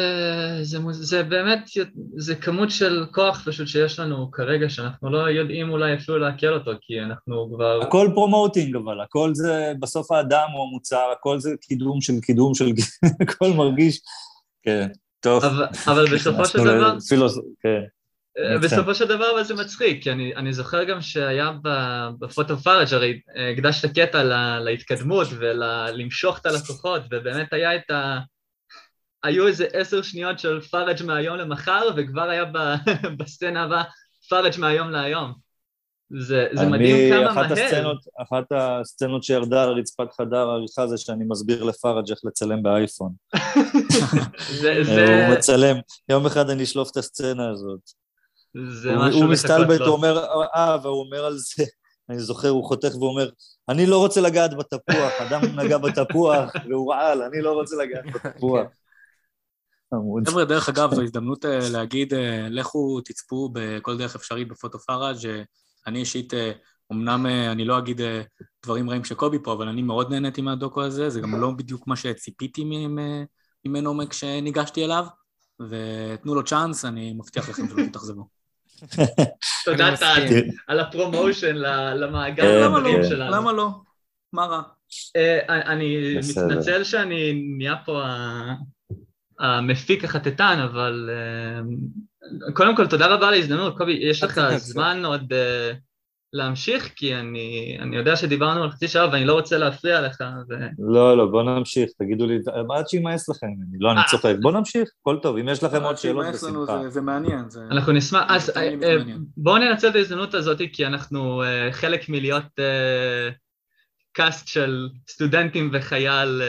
[0.63, 1.69] זה, זה באמת,
[2.17, 6.71] זה כמות של כוח פשוט שיש לנו כרגע, שאנחנו לא יודעים אולי אפילו לעכל אותו,
[6.82, 7.82] כי אנחנו כבר...
[7.82, 12.65] הכל promoting אבל, הכל זה, בסוף האדם הוא המוצר, הכל זה קידום של קידום של...
[13.28, 14.00] הכל מרגיש...
[14.63, 14.88] כן,
[15.19, 15.43] טוב.
[15.43, 17.00] אבל, אבל בסופו של דבר...
[17.00, 17.39] פילוס...
[17.62, 17.82] כן.
[18.38, 21.52] אה, בסופו של דבר אבל זה מצחיק, כי אני, אני זוכר גם שהיה
[22.19, 23.19] בפוטו פארג' הרי
[23.52, 24.24] הקדשת קטע
[24.60, 28.20] להתקדמות ולמשוך את הלקוחות, ובאמת היה את ה...
[29.26, 32.45] היו איזה עשר שניות של פארג' מהיום למחר, וכבר היה
[33.17, 33.84] בסצנה הבאה
[34.30, 35.45] פארג' מהיום להיום.
[36.19, 37.65] זה, זה מדהים כמה אחת מהר.
[37.65, 43.13] הסצנות, אחת הסצנות שירדה על רצפת חדר העריכה זה שאני מסביר לפארג' איך לצלם באייפון.
[44.61, 45.28] זה, זה...
[45.28, 45.76] הוא מצלם,
[46.09, 47.80] יום אחד אני אשלוף את הסצנה הזאת.
[48.69, 51.63] זה הוא, משהו הוא מסתלבט, הוא אומר, אה, והוא אומר על זה,
[52.09, 53.30] אני זוכר, הוא חותך ואומר,
[53.69, 58.67] אני לא רוצה לגעת בתפוח, אדם נגע בתפוח והוא רעל, אני לא רוצה לגעת בתפוח.
[60.28, 65.18] חבר'ה, דרך אגב, זו הזדמנות אה, להגיד, אה, לכו תצפו בכל דרך אפשרית בפוטו פאראג'.
[65.88, 66.34] אני אישית
[66.91, 68.02] אמנם אני לא אגיד
[68.64, 71.96] דברים רעים שקובי פה, אבל אני מאוד נהניתי מהדוקו הזה, זה גם לא בדיוק מה
[71.96, 72.64] שציפיתי
[73.66, 75.06] ממנו כשניגשתי אליו,
[75.60, 78.28] ותנו לו צ'אנס, אני מבטיח לכם שלא תתאכזבו.
[79.66, 80.26] תודה טל
[80.68, 81.56] על הפרומושן
[81.96, 83.32] למעגל הדברים כן, שלנו.
[83.32, 83.70] למה לא?
[84.34, 84.62] מה רע?
[85.16, 88.02] אה, אני מתנצל שאני נהיה פה
[89.39, 91.61] המפיק החטטן, אבל אה,
[92.53, 93.77] קודם כל תודה רבה על ההזדמנות.
[93.77, 95.71] קובי, יש לך זמן עוד אה,
[96.33, 96.91] להמשיך?
[96.95, 100.23] כי אני, אני יודע שדיברנו על חצי שעה ואני לא רוצה להפריע לך.
[100.49, 100.53] ו...
[100.79, 102.39] לא, לא, בוא נמשיך, תגידו לי,
[102.77, 105.97] עד שימאס לכם, אני לא, אני צוחק, בוא נמשיך, הכל טוב, אם יש לכם עוד
[105.97, 106.83] שאלות בשמחה.
[106.83, 107.49] זה, זה מעניין.
[107.49, 107.59] זה...
[107.71, 108.51] אנחנו נשמח, אז
[109.38, 112.45] בואו ננצל את ההזדמנות הזאת, כי אנחנו חלק מלהיות
[114.11, 116.41] קאסט של סטודנטים וחייל,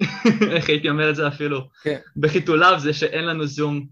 [0.56, 1.98] איך הייתי אומר את זה אפילו, כן.
[2.16, 3.86] בחיתוליו זה שאין לנו זום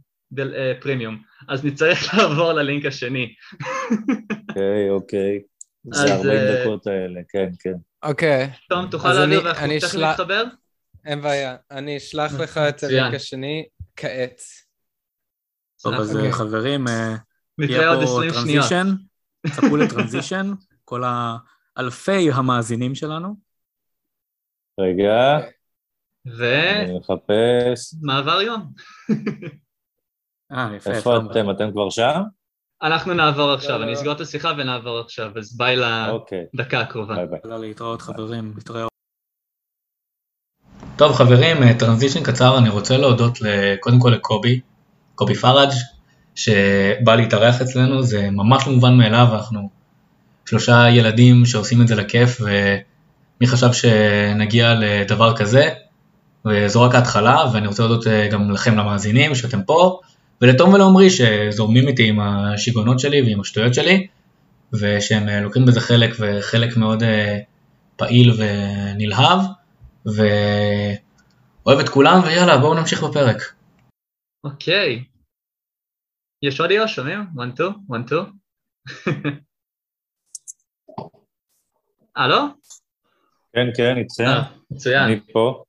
[0.80, 3.34] פרימיום, אז נצטרך לעבור ללינק השני.
[4.48, 5.40] אוקיי, אוקיי.
[5.94, 7.74] זה 40 אה, דקות האלה, כן, כן.
[8.02, 8.50] אוקיי.
[8.68, 10.44] תום, תוכל להעביר ואנחנו תכף נתחבר?
[11.04, 14.40] אין בעיה, אני אשלח לך את הלינק השני כעת.
[15.82, 16.32] טוב, אז אוקיי.
[16.32, 16.84] חברים,
[17.58, 18.86] יהיה פה טרנזישן,
[19.46, 20.52] צפו לטרנזישן,
[20.84, 21.02] כל
[21.76, 23.36] האלפי המאזינים שלנו.
[24.80, 25.38] רגע.
[26.38, 26.60] ו...
[26.84, 27.94] אני מחפש.
[28.02, 28.72] מעבר יום.
[30.52, 30.90] אה, יפה.
[30.90, 31.50] איפה אתם?
[31.50, 32.22] אתם כבר שם?
[32.82, 35.76] אנחנו נעבור עכשיו, אני אסגור את השיחה ונעבור עכשיו, אז ביי
[36.54, 37.14] לדקה הקרובה.
[37.14, 37.40] ביי ביי.
[37.40, 38.88] תודה להתראות חברים, להתראות.
[40.96, 43.38] טוב חברים, transition קצר, אני רוצה להודות
[43.80, 44.60] קודם כל לקובי,
[45.14, 45.70] קובי פראג',
[46.34, 49.68] שבא להתארח אצלנו, זה ממש לא מובן מאליו, אנחנו
[50.46, 55.68] שלושה ילדים שעושים את זה לכיף, ומי חשב שנגיע לדבר כזה,
[56.46, 60.00] וזו רק ההתחלה, ואני רוצה להודות גם לכם למאזינים שאתם פה,
[60.40, 64.06] ולתום ולעומרי שזורמים איתי עם השיגעונות שלי ועם השטויות שלי,
[64.72, 67.02] ושהם לוקחים בזה חלק, וחלק מאוד
[67.96, 69.38] פעיל ונלהב,
[70.06, 73.42] ואוהב את כולם, ויאללה, בואו נמשיך בפרק.
[74.44, 75.04] אוקיי.
[75.04, 75.18] Okay.
[76.42, 76.88] יש אודיו?
[76.88, 77.20] שומעים?
[77.20, 78.24] 1, 2, 1, 2.
[82.16, 82.36] הלו?
[83.52, 84.24] כן, כן, איתכם.
[84.24, 85.02] אה, מצוין.
[85.02, 85.64] אני פה.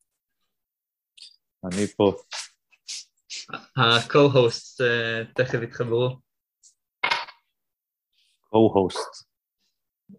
[1.66, 2.14] אני פה.
[3.78, 6.18] ה-co-host אה, תכף יתחברו.
[8.46, 9.24] co-host.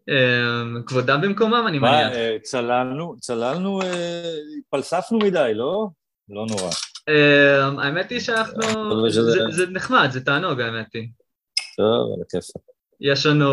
[0.09, 2.12] אה, כבודם במקומם, אני מניח.
[2.12, 3.80] מה, צללנו, צללנו,
[4.70, 5.88] פלספנו מדי, לא?
[6.28, 6.70] לא נורא.
[7.82, 9.11] האמת היא שאנחנו...
[9.51, 11.09] זה נחמד, זה תענוג, האמת היא.
[11.76, 12.59] טוב, על הכיפה.
[13.01, 13.49] יש לנו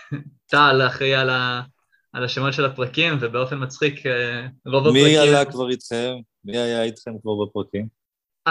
[0.50, 1.62] טל אחראי על ה...
[2.14, 5.04] על השמות של הפרקים, ובאופן מצחיק, אה, רוב מי הפרקים...
[5.04, 6.14] מי עלה כבר איתכם?
[6.44, 7.88] מי היה איתכם כבר בפרקים?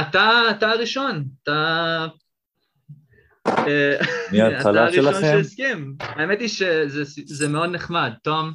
[0.02, 2.08] אתה, אתה הראשון, אתה...
[3.48, 3.98] אה,
[4.32, 5.10] מההתחלה שלכם?
[5.10, 5.96] אתה הראשון שהסכים.
[6.00, 8.12] האמת היא שזה מאוד נחמד.
[8.24, 8.54] תום,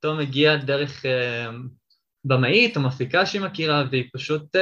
[0.00, 1.08] תום הגיע דרך uh,
[2.24, 4.56] במאית או מפיקה שהיא מכירה, והיא פשוט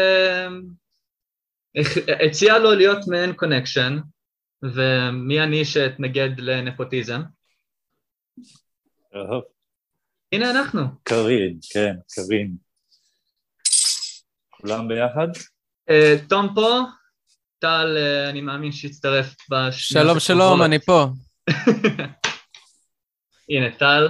[2.26, 3.98] הציעה לו להיות מעין connection,
[4.62, 7.20] ומי אני שאתנגד לנפוטיזם?
[10.32, 10.80] הנה אנחנו.
[11.02, 12.56] קרין, כן, קרין.
[14.50, 15.28] כולם ביחד?
[15.90, 16.80] אה, תום פה,
[17.58, 21.06] טל, אה, אני מאמין שיצטרף בשנייה שלום, שלום, אני פה.
[23.48, 24.08] הנה, טל.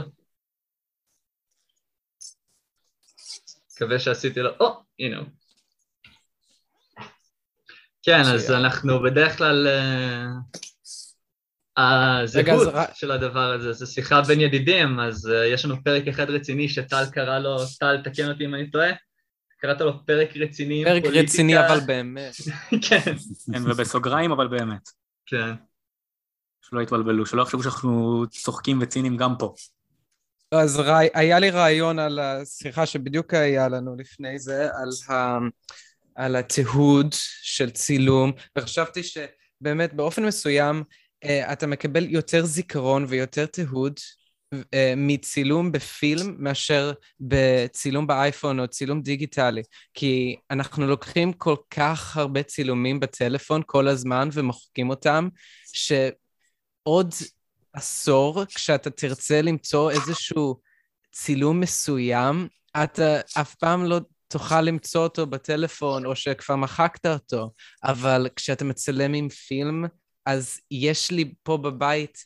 [3.74, 4.50] מקווה שעשיתי לו...
[4.60, 5.26] או, oh, הנה הוא.
[8.02, 9.66] כן, אז אנחנו בדרך כלל...
[11.78, 11.82] Uh,
[12.22, 16.68] הזהות של הדבר הזה, זו שיחה בין ידידים, אז uh, יש לנו פרק אחד רציני
[16.68, 18.90] שטל קרא לו, טל, תקן אותי אם אני טועה,
[19.62, 21.32] קראת לו פרק רציני פרק פוליטיקה.
[21.32, 22.32] רציני אבל באמת.
[22.88, 23.14] כן.
[23.52, 24.88] כן, ובסוגריים אבל באמת.
[25.26, 25.52] כן.
[26.62, 29.54] שלא יתבלבלו, שלא יחשבו שאנחנו צוחקים וציניים גם פה.
[30.52, 35.38] לא, אז ראי, היה לי רעיון על השיחה שבדיוק היה לנו לפני זה, על, ה,
[36.14, 40.82] על התיעוד של צילום, וחשבתי שבאמת באופן מסוים
[41.24, 44.00] אתה מקבל יותר זיכרון ויותר תיעוד
[44.54, 44.58] uh,
[44.96, 49.62] מצילום בפילם מאשר בצילום באייפון או צילום דיגיטלי.
[49.94, 55.28] כי אנחנו לוקחים כל כך הרבה צילומים בטלפון כל הזמן ומוחקים אותם,
[55.72, 57.14] שעוד
[57.72, 60.60] עשור, כשאתה תרצה למצוא איזשהו
[61.12, 62.48] צילום מסוים,
[62.82, 67.50] אתה אף פעם לא תוכל למצוא אותו בטלפון, או שכבר מחקת אותו,
[67.84, 69.84] אבל כשאתה מצלם עם פילם,
[70.26, 72.24] אז יש לי פה בבית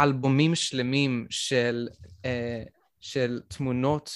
[0.00, 1.88] אלבומים שלמים של,
[2.22, 2.26] uh,
[3.00, 4.10] של תמונות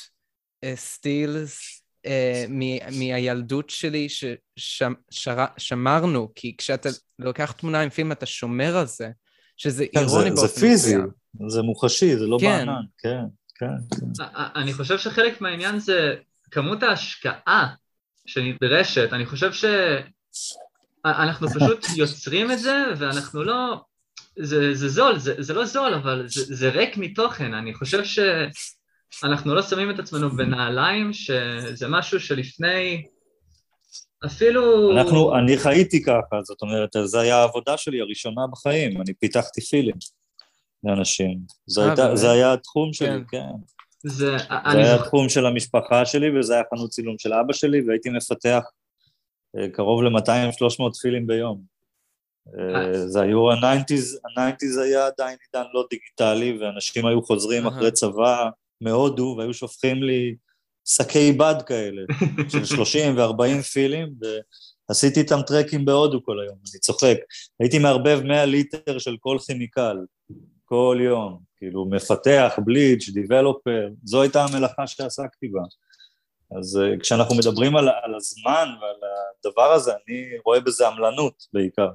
[0.75, 2.51] סטילס uh, uh,
[2.99, 4.09] מהילדות שלי
[4.57, 9.11] ששמרנו, כי כשאתה לוקח תמונה עם פילם אתה שומר על זה,
[9.57, 10.49] שזה כן, אירוני באופן מסוים.
[10.49, 10.97] זה פיזי,
[11.49, 12.47] זה מוחשי, זה לא כן.
[12.47, 13.25] בענן, כן,
[13.55, 13.67] כן.
[13.99, 14.25] כן.
[14.55, 16.15] אני חושב שחלק מהעניין זה
[16.51, 17.75] כמות ההשקעה
[18.27, 19.13] שנדרשת.
[19.13, 19.53] אני חושב
[21.17, 23.81] שאנחנו פשוט יוצרים את זה, ואנחנו לא...
[24.39, 27.55] זה, זה זול, זה, זה לא זול, אבל זה, זה ריק מתוכן.
[27.55, 33.07] אני חושב שאנחנו לא שמים את עצמנו בנעליים, שזה משהו שלפני...
[34.27, 34.93] אפילו...
[34.99, 39.97] אנחנו, אני חייתי ככה, זאת אומרת, זו הייתה העבודה שלי הראשונה בחיים, אני פיתחתי פילים
[40.85, 41.39] לאנשים.
[41.67, 42.17] זה, אה, הייתה, באמת?
[42.17, 43.23] זה היה התחום שלי, כן.
[43.31, 44.09] כן.
[44.09, 47.53] זה, זה אני היה זוכר, התחום של המשפחה שלי, וזה היה חנות צילום של אבא
[47.53, 48.63] שלי, והייתי מפתח
[49.73, 51.77] קרוב ל-200-300 פילים ביום.
[52.59, 57.67] אה, זה היו ה-90's, ה-90's היה עדיין עידן לא דיגיטלי, ואנשים היו חוזרים.
[57.67, 58.49] אחרי צבא
[58.81, 60.37] מהודו, והיו שופכים לי
[60.89, 62.03] שקי בד כאלה,
[62.53, 64.15] של 30 ו-40 פילים,
[64.89, 67.17] ועשיתי איתם טרקים בהודו כל היום, אני צוחק.
[67.61, 69.97] הייתי מערבב 100 ליטר של כל כימיקל,
[70.65, 75.61] כל יום, כאילו מפתח, בליץ', דיבלופר, זו הייתה המלאכה שעסקתי בה.
[76.59, 78.97] אז uh, כשאנחנו מדברים על, על הזמן ועל
[79.47, 81.89] הדבר הזה, אני רואה בזה עמלנות בעיקר.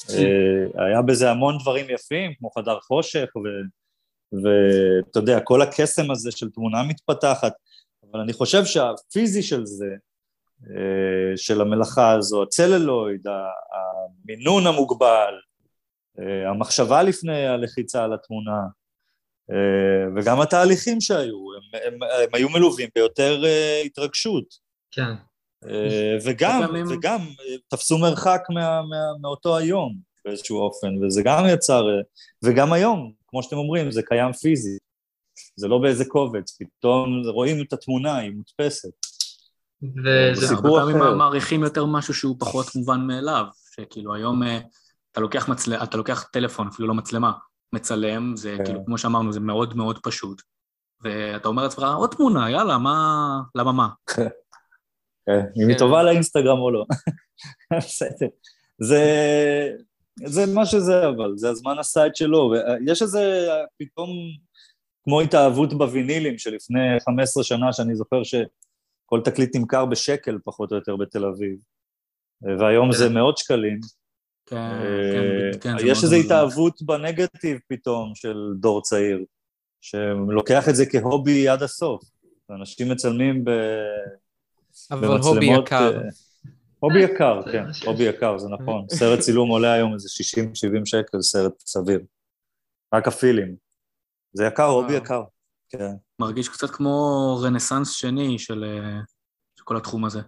[0.00, 3.28] Uh, היה בזה המון דברים יפים, כמו חדר חושך,
[4.32, 7.52] ואתה יודע, כל הקסם הזה של תמונה מתפתחת,
[8.10, 9.94] אבל אני חושב שהפיזי של זה,
[10.62, 10.66] uh,
[11.36, 13.26] של המלאכה הזו, הצללויד,
[14.24, 15.34] המינון המוגבל,
[16.18, 18.60] uh, המחשבה לפני הלחיצה על התמונה,
[20.16, 24.44] וגם התהליכים שהיו, הם, הם, הם היו מלווים ביותר uh, התרגשות.
[24.90, 25.12] כן.
[25.68, 31.22] אה, וגם, וגם הם- וגם אה, תפסו מרחק מה, מה, מאותו היום באיזשהו אופן, וזה
[31.24, 32.02] גם יצר, אה,
[32.44, 34.78] וגם היום, כמו שאתם אומרים, זה קיים פיזי.
[35.56, 38.88] זה לא באיזה קובץ, פתאום רואים את התמונה, היא מודפסת.
[39.82, 41.18] וזה הרבה פעמים.
[41.18, 43.44] מעריכים יותר משהו שהוא פחות מובן מאליו,
[43.76, 44.58] שכאילו היום אה,
[45.12, 45.74] אתה לוקח, מצל...
[45.74, 47.32] אתה לוקח טלפון, אפילו לא מצלמה,
[47.74, 48.64] מצלם, זה כן.
[48.64, 50.42] כאילו, כמו שאמרנו, זה מאוד מאוד פשוט.
[51.02, 53.40] ואתה אומר לעצמך, עוד תמונה, יאללה, מה...
[53.54, 53.88] למה מה?
[55.26, 55.78] כן, אם היא כן.
[55.78, 56.84] טובה לאינסטגרם או לא.
[57.78, 58.26] בסדר.
[58.78, 59.02] זה,
[60.24, 62.52] זה מה שזה אבל, זה הזמן עשה את שלו.
[62.52, 63.46] ויש איזה
[63.78, 64.08] פתאום,
[65.04, 70.96] כמו התאהבות בווינילים שלפני 15 שנה, שאני זוכר שכל תקליט נמכר בשקל פחות או יותר
[70.96, 71.58] בתל אביב.
[72.58, 73.80] והיום זה מאות שקלים.
[74.46, 79.24] כן, אה, כן, כן, יש איזו התאהבות בנגטיב פתאום של דור צעיר,
[79.80, 82.02] שלוקח את זה כהובי עד הסוף.
[82.50, 83.50] אנשים מצלמים ב...
[84.90, 85.96] אבל במצלמות, הובי יקר.
[85.96, 86.08] אה,
[86.78, 87.86] הובי יקר, כן, שיש.
[87.86, 88.86] הובי יקר, זה נכון.
[88.90, 90.08] סרט צילום עולה היום איזה
[90.78, 92.00] 60-70 שקל, סרט סביר.
[92.94, 93.56] רק הפילים.
[94.32, 94.94] זה יקר, הובי.
[94.94, 95.22] יקר.
[95.68, 95.92] כן.
[96.18, 98.64] מרגיש קצת כמו רנסאנס שני אה, של
[99.64, 100.20] כל התחום הזה.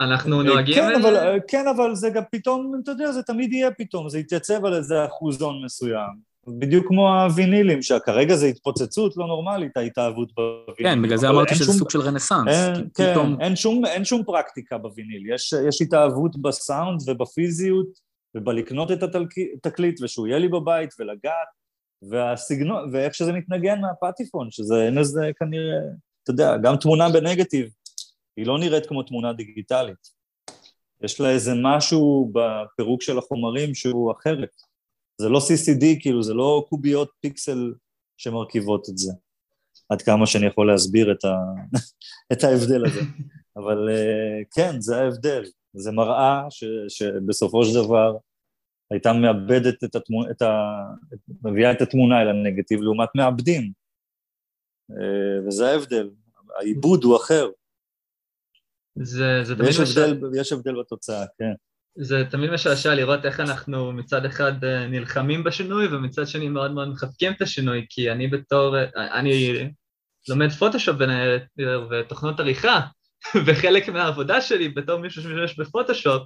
[0.00, 0.74] אנחנו נוהגים...
[0.74, 4.08] כן, אה, אבל, אה, כן, אבל זה גם פתאום, אתה יודע, זה תמיד יהיה פתאום,
[4.08, 6.36] זה יתייצב על איזה אחוזון מסוים.
[6.48, 10.98] בדיוק כמו הווינילים, שכרגע זה התפוצצות לא נורמלית, ההתאהבות בווינילים.
[10.98, 12.48] כן, בגלל זה אמרתי שזה שום- סוג של רנסאנס.
[12.48, 17.86] אין, כי כן, פתאום, אין שום, אין שום פרקטיקה בוויניל, יש, יש התאהבות בסאונד ובפיזיות
[18.34, 21.48] ובלקנות את התקליט ושהוא יהיה לי בבית ולגעת
[22.10, 25.78] והסגנון, ואיך שזה מתנגן מהפטיפון, שזה אין לזה כנראה,
[26.22, 27.68] אתה יודע, גם תמונה בנגטיב,
[28.36, 30.16] היא לא נראית כמו תמונה דיגיטלית.
[31.02, 34.50] יש לה איזה משהו בפירוק של החומרים שהוא אחרת.
[35.18, 37.74] זה לא CCD, כאילו, זה לא קוביות פיקסל
[38.16, 39.12] שמרכיבות את זה.
[39.88, 41.34] עד כמה שאני יכול להסביר את, ה...
[42.32, 43.00] את ההבדל הזה.
[43.58, 45.44] אבל אה, כן, זה ההבדל.
[45.74, 46.64] זה מראה ש...
[46.88, 48.16] שבסופו של דבר
[48.90, 50.52] הייתה מאבדת את התמונה, את ה...
[51.44, 53.72] מביאה את התמונה אל הנגטיב לעומת מעבדים.
[54.90, 56.10] אה, וזה ההבדל.
[56.58, 57.50] העיבוד הוא אחר.
[59.02, 61.52] זה, זה תמיד ויש משע- הבדל, יש הבדל בתוצאה, כן.
[61.98, 66.88] זה תמיד משעשע לראות איך אנחנו מצד אחד אה, נלחמים בשינוי ומצד שני מאוד מאוד
[66.88, 68.84] מחבקים את השינוי, כי אני בתור, אה,
[69.20, 69.58] אני
[70.28, 72.80] לומד פוטושופ בין היתר ותוכנות עריכה,
[73.46, 76.22] וחלק מהעבודה שלי בתור מישהו שמשתמש בפוטושופ,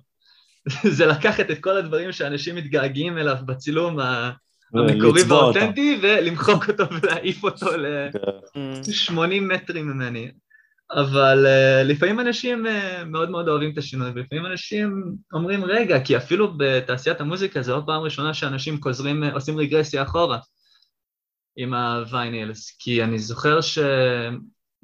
[0.97, 4.31] זה לקחת את כל הדברים שאנשים מתגעגעים אליו בצילום ה-
[4.75, 5.23] המקורי.
[5.23, 7.87] והאותנטי ולמחוק אותו ולהעיף אותו ל...
[8.55, 8.83] כן.
[8.93, 10.31] 80 מטרים ממני.
[10.93, 16.16] אבל uh, לפעמים אנשים uh, מאוד מאוד אוהבים את השינוי, ולפעמים אנשים אומרים, רגע, כי
[16.16, 20.38] אפילו בתעשיית המוזיקה זו לא פעם ראשונה שאנשים חוזרים, uh, עושים רגרסיה אחורה
[21.57, 23.78] עם הוויינילס, כי אני זוכר ש...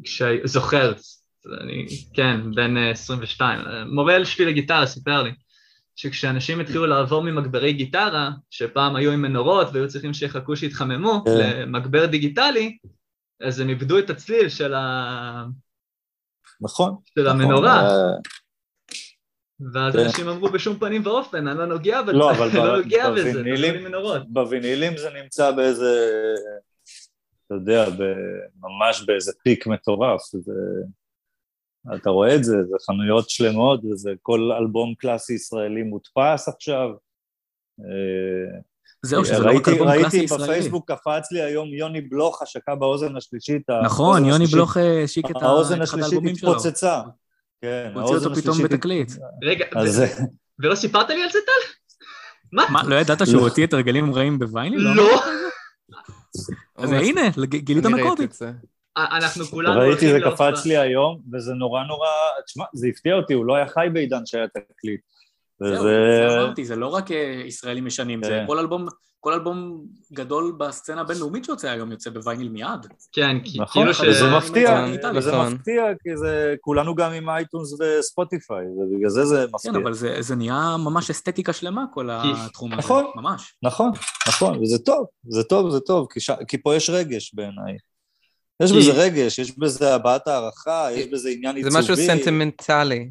[0.05, 0.23] כש...
[0.45, 0.93] זוכר,
[1.61, 5.31] אני, כן, בן uh, 22, uh, מורה שלי לגיטרה סיפר לי,
[5.97, 11.61] שכשאנשים התחילו לעבור ממגברי גיטרה, שפעם היו עם מנורות והיו צריכים שיחכו שיתחממו, כן.
[11.61, 12.77] למגבר דיגיטלי,
[13.41, 15.45] אז הם איבדו את הצליל של, ה...
[16.61, 16.97] נכון.
[17.15, 17.41] של נכון.
[17.41, 17.81] המנורה.
[17.81, 18.17] אה,
[19.75, 19.99] ואז כן.
[19.99, 23.43] אנשים אמרו בשום פנים ואופן, אני לא נוגע בזה, לא, אבל לא נוגע בזה,
[24.29, 26.25] בווינילים זה נמצא באיזה,
[27.47, 27.85] אתה יודע,
[28.61, 30.21] ממש באיזה פיק מטורף.
[31.95, 36.89] אתה רואה את זה, זה חנויות שלמות, וזה כל אלבום קלאסי ישראלי מודפס עכשיו.
[39.07, 40.43] אה, זהו, שזה לא רק אלבום קלאסי ישראלי.
[40.43, 43.63] ראיתי בפייסבוק, קפץ לי היום יוני בלוך, השקה באוזן השלישית.
[43.85, 47.01] נכון, יוני בלוך השיק את האוזן השלישית התפוצצה.
[47.63, 49.13] כן, הוציא אותו פתאום בתקליט.
[49.43, 49.65] רגע,
[50.59, 51.87] ולא סיפרת לי על זה, טל?
[52.53, 52.83] מה?
[52.87, 54.79] לא ידעת שהוא הוציא את הרגלים רעים בוויינים?
[54.79, 54.97] לא.
[54.97, 55.23] לא.
[56.77, 58.27] אז הנה, גילית מקובי.
[58.97, 62.09] אנחנו כולנו ראיתי, זה קפץ לי היום, וזה נורא נורא,
[62.47, 65.01] תשמע, זה הפתיע אותי, הוא לא היה חי בעידן שהיה תקליט.
[65.61, 68.45] זהו, זה אמרתי, זה לא רק אה, ישראלים משנים, זה כן.
[68.47, 68.87] כל אלבום,
[69.21, 72.87] כל אלבום גדול בסצנה הבינלאומית שיוצא היום יוצא בווייניל מיד.
[73.13, 75.53] כן, נכון, כאילו וזה מפתיע, וזה נכון.
[75.53, 79.73] מפתיע, כי זה, כולנו גם עם אייטונס וספוטיפיי, ובגלל זה זה מפתיע.
[79.73, 83.55] כן, אבל זה נהיה ממש אסתטיקה שלמה, כל התחום הזה, נכון, ממש.
[83.63, 83.91] נכון,
[84.29, 86.07] נכון, וזה טוב, זה טוב, זה טוב,
[86.49, 87.77] כי פה יש רגש בעיניי.
[88.63, 91.73] יש בזה רגש, יש בזה הבעת הערכה, יש בזה עניין עיצובי.
[91.73, 93.11] זה משהו סנטימנטלי.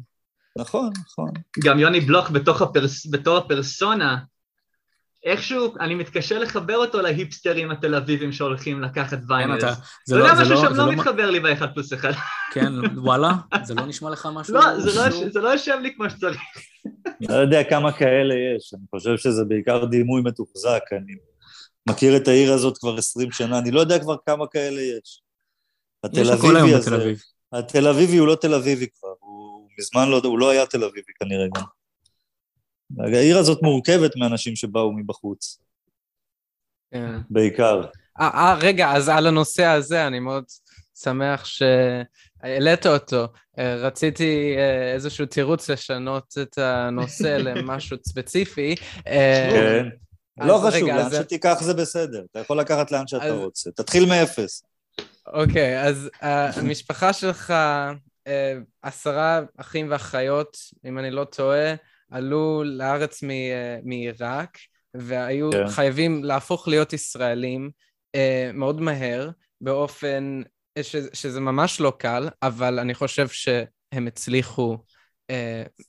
[0.56, 1.30] נכון, נכון.
[1.64, 4.16] גם יוני בלוך בתוך הפרס, בתור הפרסונה,
[5.24, 9.64] איכשהו אני מתקשה לחבר אותו להיפסטרים התל אביבים שהולכים לקחת vinyls.
[9.64, 9.72] כן,
[10.06, 12.12] זה לא, משהו שם לא, לא מתחבר לי באחד פלוס אחד.
[12.54, 13.32] כן, וואלה,
[13.64, 14.54] זה לא נשמע לך משהו...
[14.54, 14.80] לא,
[15.32, 16.40] זה לא יושב לי כמו שצריך.
[17.06, 21.12] אני לא יודע כמה כאלה יש, אני חושב שזה בעיקר דימוי מתוחזק, אני
[21.88, 25.22] מכיר את העיר הזאת כבר עשרים שנה, אני לא יודע כבר כמה כאלה יש.
[26.04, 27.14] התל אביבי הזה,
[27.52, 29.14] התל אביבי הוא לא תל אביבי כבר,
[29.78, 31.64] מזמן לא, הוא לא היה תל אביבי כנראה גם.
[33.14, 35.58] העיר הזאת מורכבת מאנשים שבאו מבחוץ.
[36.90, 37.18] כן.
[37.30, 37.82] בעיקר.
[38.20, 40.44] אה, אה, רגע, אז על הנושא הזה אני מאוד
[40.94, 43.26] שמח שהעלית אותו.
[43.58, 48.74] אה, רציתי אה, איזשהו תירוץ לשנות את הנושא למשהו ספציפי.
[49.04, 49.88] כן.
[50.40, 53.70] לא חשוב, לאן שתיקח זה בסדר, אתה יכול לקחת לאן שאתה רוצה.
[53.70, 54.62] תתחיל מאפס.
[55.26, 57.54] אוקיי, אז המשפחה שלך,
[58.82, 61.74] עשרה אחים ואחיות, אם אני לא טועה,
[62.10, 63.22] עלו לארץ
[63.82, 64.58] מעיראק,
[64.94, 65.68] והיו כן.
[65.68, 67.70] חייבים להפוך להיות ישראלים
[68.16, 68.20] uh,
[68.54, 70.42] מאוד מהר, באופן
[70.82, 74.78] ש, שזה ממש לא קל, אבל אני חושב שהם הצליחו
[75.32, 75.34] uh,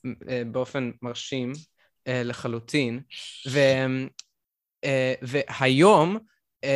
[0.06, 0.08] uh,
[0.46, 3.00] באופן מרשים uh, לחלוטין.
[3.48, 3.58] ו,
[4.86, 4.88] uh,
[5.22, 6.18] והיום,
[6.64, 6.68] uh,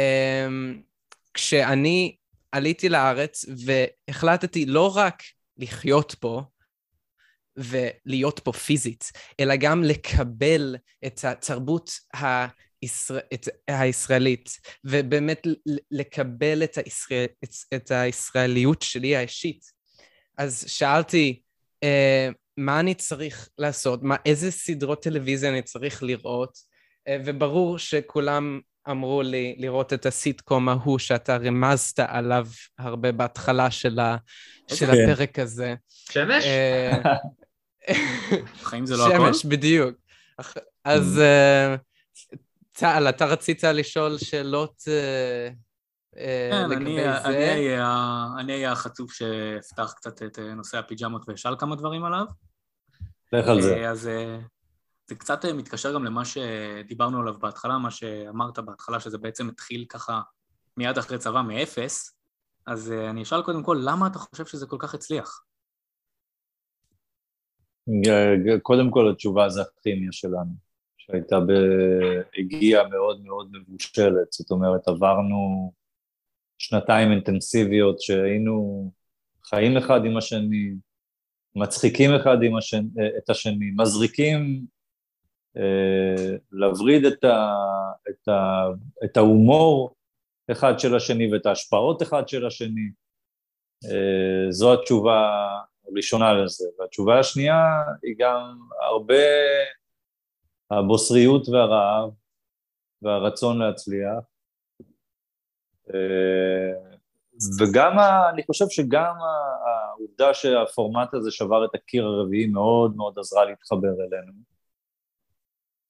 [1.35, 2.17] כשאני
[2.53, 5.23] עליתי לארץ והחלטתי לא רק
[5.59, 6.43] לחיות פה,
[7.57, 10.77] ולהיות פה פיזית, אלא גם לקבל
[11.07, 14.51] את התרבות הישראל, את הישראלית,
[14.85, 15.47] ובאמת
[15.91, 19.65] לקבל את, הישראל, את, את הישראליות שלי האישית.
[20.39, 21.43] אז שאלתי,
[21.83, 24.03] אה, מה אני צריך לעשות?
[24.03, 26.59] מה, איזה סדרות טלוויזיה אני צריך לראות?
[27.09, 32.47] אה, וברור שכולם אמרו לי לראות את הסיטקום ההוא שאתה רמזת עליו
[32.79, 34.17] הרבה בהתחלה של, ה,
[34.69, 34.93] של כן.
[34.93, 35.75] הפרק הזה.
[35.89, 36.45] שמש?
[36.45, 37.03] אה,
[38.63, 39.33] חיים זה לא הכל?
[39.33, 39.97] שמש, בדיוק.
[40.85, 41.77] אז אה,
[42.73, 45.49] טל, אתה רצית לשאול שאלות אה,
[46.51, 47.79] כן, לגבי זה?
[48.39, 52.25] אני אהיה החצוף שאפתח קצת את נושא הפיג'מות ואשאל כמה דברים עליו.
[53.33, 53.91] לך על זה.
[53.91, 54.11] אז
[55.13, 60.21] זה קצת מתקשר גם למה שדיברנו עליו בהתחלה, מה שאמרת בהתחלה, שזה בעצם התחיל ככה
[60.77, 62.17] מיד אחרי צבא, מאפס.
[62.67, 65.45] אז אני אשאל קודם כל, למה אתה חושב שזה כל כך הצליח?
[68.63, 70.55] קודם כל התשובה זה הכימיה שלנו,
[70.97, 71.53] שהייתה, ב...
[72.39, 75.73] הגיעה מאוד מאוד מבושלת, זאת אומרת עברנו
[76.59, 78.91] שנתיים אינטנסיביות שהיינו
[79.45, 80.75] חיים אחד עם השני,
[81.57, 82.89] מצחיקים אחד עם השני,
[83.19, 84.82] את השני, מזריקים אה,
[86.53, 87.55] להבריד את, ה,
[88.11, 88.65] את, ה,
[89.05, 89.95] את ההומור
[90.51, 92.91] אחד של השני ואת ההשפעות אחד של השני.
[93.85, 95.49] אה, זו התשובה
[95.97, 96.65] ראשונה לזה.
[96.79, 99.25] והתשובה השנייה היא גם הרבה
[100.71, 102.11] הבוסריות והרעב
[103.03, 104.25] והרצון להצליח.
[105.95, 106.93] אה,
[107.61, 109.15] וגם, ה, אני חושב שגם
[109.67, 114.52] העובדה שהפורמט הזה שבר את הקיר הרביעי מאוד מאוד עזרה להתחבר אלינו.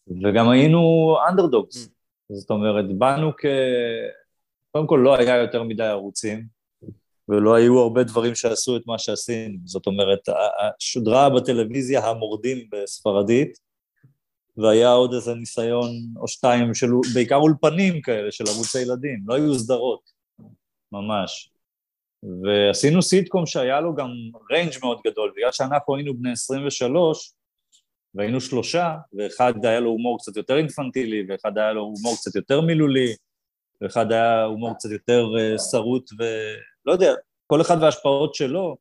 [0.08, 1.90] וגם היינו אנדרדוגס, mm.
[2.34, 3.44] זאת אומרת, באנו כ...
[4.70, 6.46] קודם כל לא היה יותר מדי ערוצים,
[7.28, 9.58] ולא היו הרבה דברים שעשו את מה שעשינו.
[9.64, 10.28] זאת אומרת,
[10.78, 13.58] שודרה בטלוויזיה המורדים בספרדית,
[14.56, 19.54] והיה עוד איזה ניסיון או שתיים של, בעיקר אולפנים כאלה של ערוצי ילדים, לא היו
[19.54, 20.10] סדרות,
[20.92, 21.50] ממש.
[22.22, 24.08] ועשינו סיטקום שהיה לו גם
[24.50, 27.32] ריינג' מאוד גדול, בגלל שאנחנו היינו בני 23,
[28.14, 32.60] והיינו שלושה, ואחד היה לו הומור קצת יותר אינפנטילי, ואחד היה לו הומור קצת יותר
[32.60, 33.14] מילולי,
[33.80, 37.14] ואחד היה הומור קצת יותר uh, שרוט ולא יודע,
[37.46, 38.76] כל אחד וההשפעות שלו,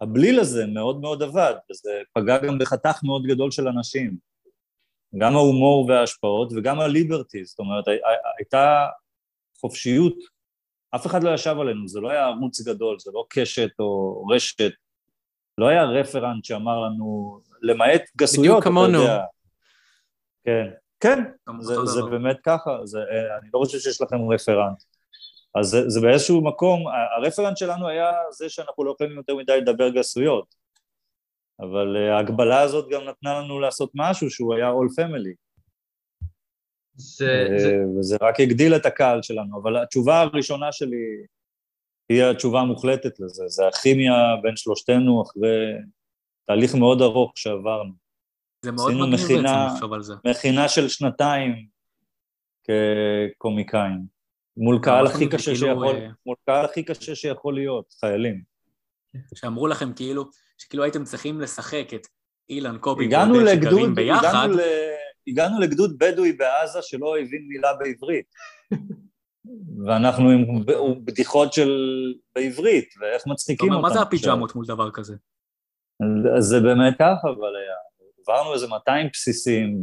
[0.00, 4.16] הבליל הזה מאוד מאוד עבד, וזה פגע גם בחתך מאוד גדול של אנשים.
[5.18, 7.84] גם ההומור וההשפעות וגם הליברטי, זאת אומרת,
[8.38, 8.86] הייתה
[9.60, 10.14] חופשיות,
[10.94, 14.72] אף אחד לא ישב עלינו, זה לא היה ערוץ גדול, זה לא קשת או רשת,
[15.58, 19.20] לא היה רפרנט שאמר לנו, למעט גסויות, אתה יודע.
[20.44, 20.66] כן,
[21.00, 21.24] כן,
[21.60, 22.98] זה, זה באמת ככה, זה,
[23.40, 24.82] אני לא חושב שיש לכם רפרנט.
[25.54, 26.84] אז זה, זה באיזשהו מקום,
[27.16, 30.54] הרפרנט שלנו היה זה שאנחנו לא יכולים יותר מדי לדבר גסויות,
[31.60, 35.34] אבל אה, ההגבלה הזאת גם נתנה לנו לעשות משהו שהוא היה all family.
[36.94, 37.68] זה, זה...
[37.68, 41.26] אה, וזה רק הגדיל את הקהל שלנו, אבל התשובה הראשונה שלי
[42.08, 45.72] היא התשובה המוחלטת לזה, זה הכימיה בין שלושתנו אחרי
[46.46, 47.92] תהליך מאוד ארוך שעברנו.
[48.62, 50.14] זה מאוד מגניב בעצם לחשוב על זה.
[50.24, 51.66] מכינה של שנתיים
[52.64, 54.16] כקומיקאים.
[54.56, 58.42] מול קהל הכי קשה כאילו, שיכול, אה, מול קהל הכי קשה שיכול להיות, חיילים.
[59.34, 60.24] שאמרו לכם כאילו,
[60.58, 62.06] שכאילו הייתם צריכים לשחק את
[62.48, 64.28] אילן, קובי ועודד שגרים ביחד.
[64.28, 64.60] הגענו, ל...
[65.28, 68.26] הגענו לגדוד בדואי בעזה שלא הבין מילה בעברית.
[69.86, 70.64] ואנחנו עם
[71.04, 71.70] בדיחות של...
[72.34, 73.82] בעברית, ואיך מצחיקים אותם.
[73.82, 75.14] מה זה הפיג'מות מול דבר כזה?
[76.38, 77.74] זה באמת ככה, אבל היה.
[78.28, 79.82] עברנו איזה 200 בסיסים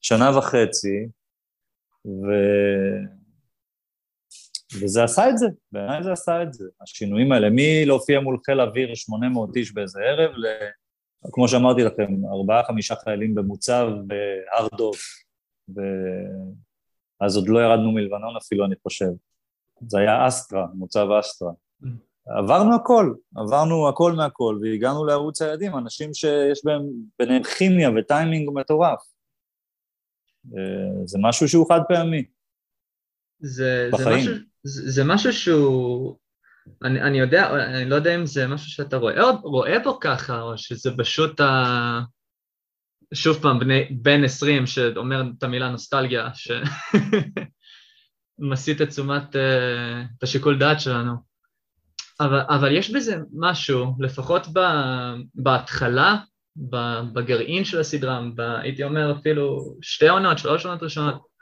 [0.00, 1.08] בשנה וחצי,
[2.06, 2.26] ו...
[4.80, 8.94] וזה עשה את זה, בעיניי זה עשה את זה, השינויים האלה, מלהופיע מול חיל אוויר
[8.94, 10.46] 800 איש באיזה ערב, ל...
[11.32, 14.94] כמו שאמרתי לכם, ארבעה חמישה חיילים במוצב בהר דוב,
[15.68, 19.10] ואז עוד לא ירדנו מלבנון אפילו, אני חושב.
[19.88, 21.50] זה היה אסטרה, מוצב אסטרה.
[22.26, 26.82] עברנו הכל, עברנו הכל מהכל, והגענו לערוץ הילדים, אנשים שיש בהם,
[27.18, 29.00] ביניהם כימיה וטיימינג מטורף.
[30.56, 32.24] אה, זה משהו שהוא חד פעמי.
[33.38, 36.16] זה, זה, משהו, זה, זה משהו שהוא,
[36.84, 40.58] אני, אני יודע, אני לא יודע אם זה משהו שאתה רואה, רואה בו ככה, או
[40.58, 42.00] שזה פשוט ה...
[43.14, 46.28] שוב פעם, בני, בן עשרים שאומר את המילה נוסטלגיה,
[48.40, 51.33] שמסיט את תשומת, אה, את השיקול דעת שלנו.
[52.20, 54.60] אבל, אבל יש בזה משהו, לפחות ב,
[55.34, 56.16] בהתחלה,
[57.12, 61.34] בגרעין של הסדרה, ב, הייתי אומר אפילו שתי עונות, שלוש עונות ראשונות,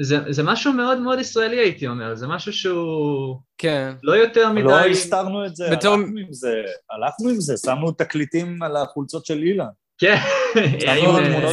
[0.00, 3.36] זה, זה משהו מאוד מאוד ישראלי הייתי אומר, זה משהו שהוא...
[3.58, 3.94] כן.
[4.02, 4.62] לא יותר מדי...
[4.62, 5.94] לא הסתרנו את זה, בתור...
[5.94, 9.66] הלכנו עם זה, הלכנו עם זה, שמנו תקליטים על החולצות של אילן.
[9.98, 10.16] כן.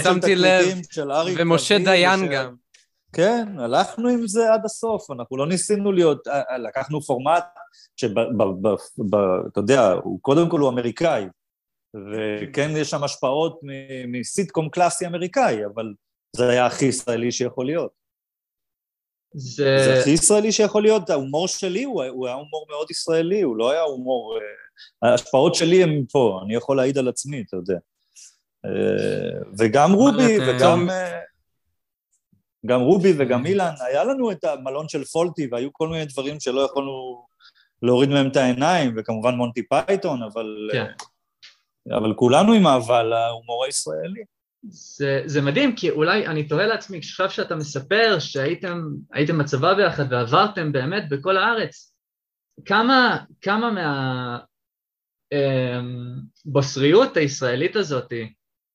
[0.03, 0.77] שמתי לב,
[1.37, 2.55] ומשה דיין גם.
[3.13, 7.43] כן, הלכנו עם זה עד הסוף, אנחנו לא ניסינו להיות, אה, אה, לקחנו פורמט
[7.95, 11.25] שאתה יודע, הוא קודם כל הוא אמריקאי,
[11.95, 13.59] וכן יש שם השפעות
[14.07, 15.93] מסיטקום קלאסי אמריקאי, אבל
[16.35, 17.91] זה היה הכי ישראלי שיכול להיות.
[19.33, 19.77] זה...
[19.85, 23.71] זה הכי ישראלי שיכול להיות, ההומור שלי הוא, הוא היה הומור מאוד ישראלי, הוא לא
[23.71, 24.37] היה הומור...
[24.37, 27.77] אה, ההשפעות שלי הן פה, אני יכול להעיד על עצמי, אתה יודע.
[28.65, 30.89] אה, וגם רובי וגם...
[30.89, 31.19] אה,
[32.65, 36.61] גם רובי וגם אילן, היה לנו את המלון של פולטי והיו כל מיני דברים שלא
[36.61, 37.25] יכולנו
[37.83, 40.69] להוריד מהם את העיניים, וכמובן מונטי פייתון, אבל...
[40.71, 40.91] כן.
[41.91, 44.23] אבל כולנו עם אהבה להומור הישראלי.
[44.67, 50.71] זה, זה מדהים, כי אולי אני תוהה לעצמי, עכשיו שאתה מספר שהייתם בצבא ביחד ועברתם
[50.71, 51.93] באמת בכל הארץ,
[52.65, 53.71] כמה, כמה
[56.45, 58.13] מהבוסריות אמ, הישראלית הזאת,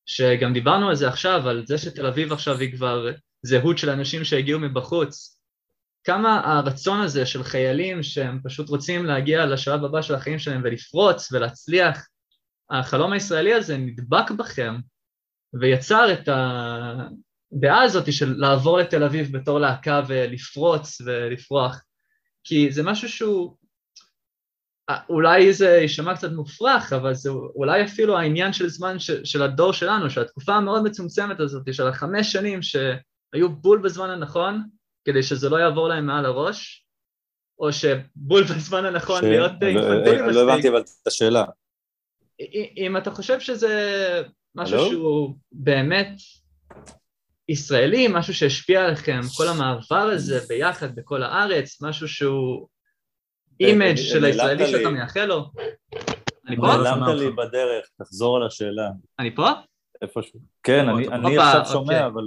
[0.05, 3.07] שגם דיברנו על זה עכשיו, על זה שתל אביב עכשיו היא כבר
[3.41, 5.38] זהות של אנשים שהגיעו מבחוץ,
[6.09, 11.31] כמה הרצון הזה של חיילים שהם פשוט רוצים להגיע לשלב הבא של החיים שלהם ולפרוץ
[11.31, 12.07] ולהצליח,
[12.69, 14.75] החלום הישראלי הזה נדבק בכם
[15.53, 16.29] ויצר את
[17.53, 21.81] הדעה הזאת של לעבור לתל אביב בתור להקה ולפרוץ ולפרוח,
[22.43, 23.57] כי זה משהו שהוא,
[25.09, 29.73] אולי זה יישמע קצת מופרך, אבל זה אולי אפילו העניין של זמן ש, של הדור
[29.73, 35.49] שלנו, של התקופה המאוד מצומצמת הזאת, של החמש שנים שהיו בול בזמן הנכון, כדי שזה
[35.49, 36.85] לא יעבור להם מעל הראש,
[37.59, 39.23] או שבול בזמן הנכון ש...
[39.23, 40.35] להיות אינפנטילי מספיק.
[40.35, 41.45] לא הבנתי אבל את השאלה.
[42.77, 44.21] אם אתה חושב שזה
[44.55, 44.89] משהו Hello?
[44.89, 46.09] שהוא באמת
[47.49, 52.67] ישראלי, משהו שהשפיע עליכם, כל המעבר הזה ביחד בכל הארץ, משהו שהוא
[53.59, 55.51] image של הישראלי שאתה מייחל לו.
[56.47, 56.67] אני פה?
[56.67, 58.89] נעלמת לי בדרך, תחזור על השאלה.
[59.19, 59.49] אני פה?
[60.01, 60.39] איפשהו.
[60.63, 62.05] כן, אני עכשיו שומע, אוקיי.
[62.05, 62.23] אבל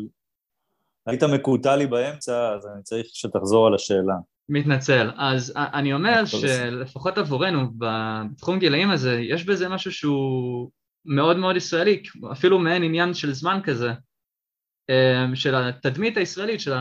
[1.06, 4.14] היית מקוטע לי באמצע, אז אני צריך שתחזור על השאלה.
[4.48, 5.10] מתנצל.
[5.16, 10.70] אז אני אומר שלפחות עבורנו, בתחום גילאים הזה, יש בזה משהו שהוא
[11.04, 13.90] מאוד מאוד ישראלי, אפילו מעין עניין של זמן כזה,
[15.34, 16.72] של התדמית הישראלית, של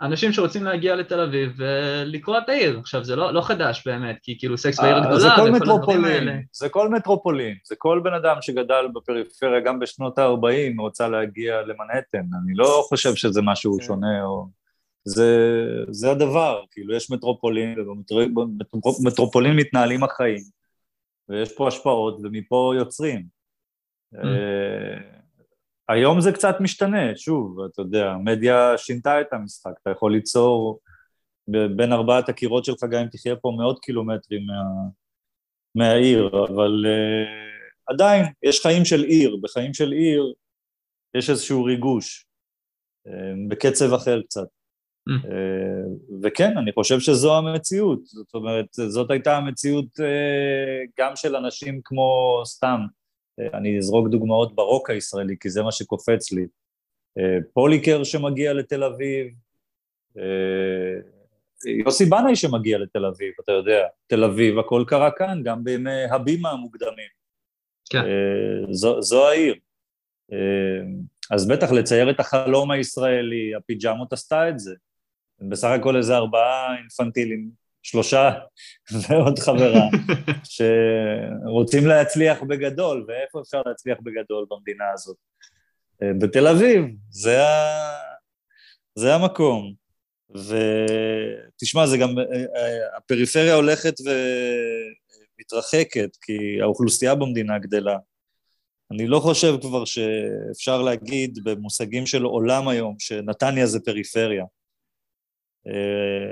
[0.00, 2.78] האנשים שרוצים להגיע לתל אביב ולקרוא את העיר.
[2.78, 6.68] עכשיו, זה לא, לא חדש באמת, כי כאילו סקס בעיר גדולה זה כל מטרופולין, זה
[6.68, 12.54] כל מטרופולין, זה כל בן אדם שגדל בפריפריה גם בשנות ה-40 רוצה להגיע למנהטן, אני
[12.54, 13.84] לא חושב שזה משהו כן.
[13.84, 14.58] שונה או...
[15.04, 20.42] זה, זה הדבר, כאילו יש מטרופולין, ובמטרופולין מתנהלים החיים,
[21.28, 23.22] ויש פה השפעות, ומפה יוצרים.
[24.14, 24.18] Mm.
[25.88, 30.80] היום זה קצת משתנה, שוב, אתה יודע, המדיה שינתה את המשחק, אתה יכול ליצור
[31.48, 34.62] בין ארבעת הקירות שלך גם אם תחיה פה מאות קילומטרים מה,
[35.74, 40.32] מהעיר, אבל uh, עדיין יש חיים של עיר, בחיים של עיר
[41.14, 42.26] יש איזשהו ריגוש,
[43.08, 43.10] uh,
[43.48, 44.46] בקצב אחר קצת.
[45.10, 45.24] Mm.
[45.24, 45.28] Uh,
[46.22, 52.42] וכן, אני חושב שזו המציאות, זאת אומרת, זאת הייתה המציאות uh, גם של אנשים כמו
[52.44, 52.80] סתם,
[53.54, 56.46] אני אזרוק דוגמאות ברוק הישראלי, כי זה מה שקופץ לי.
[57.18, 59.34] אה, פוליקר שמגיע לתל אביב,
[60.18, 61.00] אה,
[61.66, 66.50] יוסי בנאי שמגיע לתל אביב, אתה יודע, תל אביב, הכל קרה כאן, גם בימי הבימה
[66.50, 67.08] המוקדמים.
[67.90, 67.98] כן.
[67.98, 69.54] אה, זו, זו העיר.
[71.30, 74.74] אז בטח לצייר את החלום הישראלי, הפיג'מות עשתה את זה.
[75.40, 77.50] בסך הכל איזה ארבעה אינפנטילים
[77.82, 78.30] שלושה
[79.08, 79.88] ועוד חברה,
[80.54, 85.16] שרוצים להצליח בגדול, ואיפה אפשר להצליח בגדול במדינה הזאת?
[86.02, 87.78] אה, בתל אביב, זה, ה...
[88.94, 89.74] זה המקום.
[90.30, 92.24] ותשמע, זה גם, אה,
[92.56, 97.96] אה, הפריפריה הולכת ומתרחקת, כי האוכלוסייה במדינה גדלה.
[98.90, 104.44] אני לא חושב כבר שאפשר להגיד במושגים של עולם היום שנתניה זה פריפריה.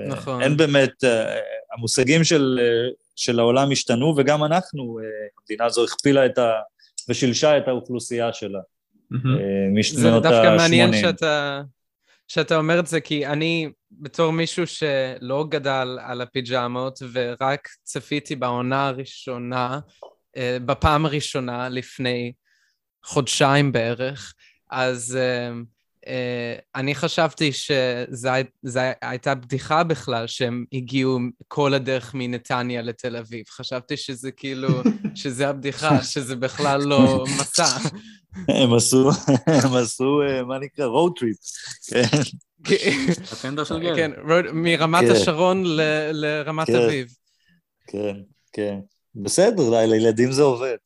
[0.09, 0.43] נכון.
[0.43, 1.39] אין באמת, אה,
[1.77, 5.05] המושגים של, אה, של העולם השתנו, וגם אנחנו, אה,
[5.39, 6.53] המדינה הזו הכפילה את ה...
[7.09, 8.61] ושילשה את האוכלוסייה שלה.
[9.75, 10.03] משנות ה-80.
[10.03, 11.63] זה דווקא מעניין שאתה,
[12.29, 18.89] שאתה אומר את זה, כי אני, בתור מישהו שלא גדל על הפיג'מות, ורק צפיתי בעונה
[18.89, 19.81] הראשונה,
[20.39, 22.33] בפעם הראשונה לפני
[23.05, 24.35] חודשיים בערך,
[24.71, 25.76] אז Uh,
[26.75, 28.31] אני חשבתי שזו
[29.03, 33.45] הייתה בדיחה בכלל, שהם הגיעו כל הדרך מנתניה לתל אביב.
[33.49, 34.69] חשבתי שזה כאילו,
[35.15, 37.79] שזה הבדיחה, שזה בכלל לא מסע.
[38.49, 39.11] הם עשו,
[39.47, 40.87] הם עשו, אה, מה נקרא?
[40.87, 41.37] road trip.
[42.65, 43.55] כן,
[43.97, 44.11] כן
[44.53, 45.11] מרמת כן.
[45.11, 45.65] השרון
[46.13, 46.77] לרמת כן.
[46.77, 47.09] אביב.
[47.87, 48.17] כן,
[48.53, 48.79] כן.
[49.15, 50.77] בסדר, לילדים זה עובד.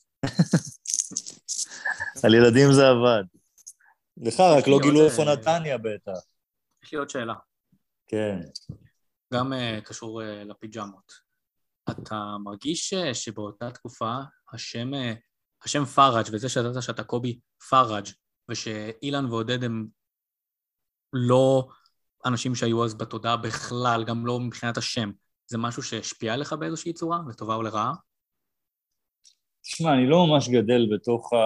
[2.22, 3.39] על ילדים זה עבד.
[4.20, 6.18] לך רק לא גילו איפה אה, נתניה בטח.
[6.82, 7.34] יש לי עוד שאלה.
[8.06, 8.40] כן.
[9.34, 11.12] גם uh, קשור uh, לפיג'מות.
[11.90, 14.14] אתה מרגיש uh, שבאותה תקופה
[14.52, 15.16] השם, uh,
[15.64, 17.40] השם פראג' וזה שידעת שאתה קובי
[17.70, 18.06] פראג'
[18.50, 19.86] ושאילן ועודד הם
[21.12, 21.68] לא
[22.26, 25.10] אנשים שהיו אז בתודעה בכלל, גם לא מבחינת השם,
[25.46, 27.92] זה משהו שהשפיע עליך באיזושהי צורה, לטובה או לרעה?
[29.62, 31.36] תשמע, אני לא ממש גדל בתוך ה...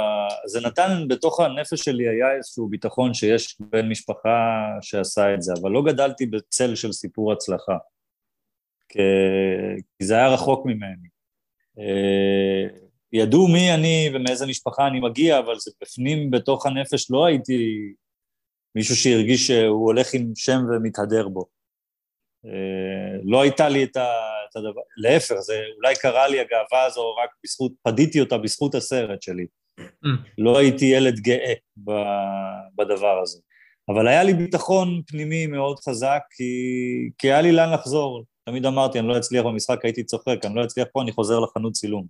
[0.47, 5.71] זה נתן, בתוך הנפש שלי היה איזשהו ביטחון שיש בן משפחה שעשה את זה, אבל
[5.71, 7.77] לא גדלתי בצל של סיפור הצלחה,
[8.89, 11.09] כי זה היה רחוק ממני.
[11.79, 12.79] אה,
[13.13, 17.93] ידעו מי אני ומאיזה משפחה אני מגיע, אבל זה בפנים, בתוך הנפש, לא הייתי
[18.75, 21.47] מישהו שהרגיש שהוא הולך עם שם ומתהדר בו.
[22.47, 24.07] אה, לא הייתה לי את, ה,
[24.55, 29.23] את הדבר, להפך, זה אולי קרה לי הגאווה הזו רק בזכות, פדיתי אותה בזכות הסרט
[29.23, 29.47] שלי.
[29.81, 30.09] Mm.
[30.39, 31.53] לא הייתי ילד גאה
[32.77, 33.39] בדבר הזה.
[33.89, 36.45] אבל היה לי ביטחון פנימי מאוד חזק, כי,
[37.19, 38.25] כי היה לי לאן לחזור.
[38.45, 41.73] תמיד אמרתי, אני לא אצליח במשחק, הייתי צוחק, אני לא אצליח פה, אני חוזר לחנות
[41.73, 42.07] צילום.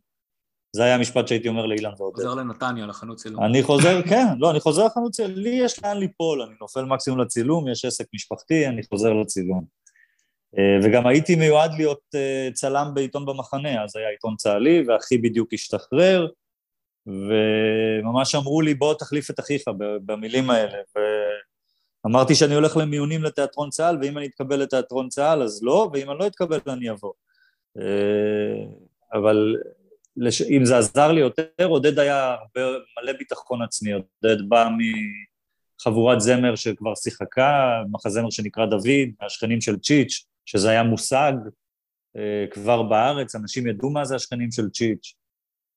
[0.76, 2.16] זה היה המשפט שהייתי אומר לאילן ועודד.
[2.16, 3.44] חוזר לנתניה, לחנות צילום.
[3.44, 7.20] אני חוזר, כן, לא, אני חוזר לחנות צילום, לי יש לאן ליפול, אני נופל מקסימום
[7.20, 9.64] לצילום, יש עסק משפחתי, אני חוזר לצילום.
[10.58, 15.52] אה, וגם הייתי מיועד להיות אה, צלם בעיתון במחנה, אז היה עיתון צה"לי, ואחי בדיוק
[15.52, 16.28] השתחרר,
[17.06, 20.78] וממש אמרו לי, בוא תחליף את אחיך במילים האלה,
[22.04, 26.18] ואמרתי שאני הולך למיונים לתיאטרון צה"ל, ואם אני אתקבל לתיאטרון צה"ל אז לא, ואם אני
[26.18, 27.12] לא אתקבל אני אבוא.
[27.78, 28.64] אה,
[29.12, 29.56] אבל
[30.50, 34.68] אם זה עזר לי יותר, עודד היה הרבה, מלא ביטחון עצמי, עודד בא
[35.80, 41.32] מחבורת זמר שכבר שיחקה, מחזמר שנקרא דוד, מהשכנים של צ'יץ', שזה היה מושג
[42.16, 42.20] uh,
[42.50, 45.14] כבר בארץ, אנשים ידעו מה זה השכנים של צ'יץ'.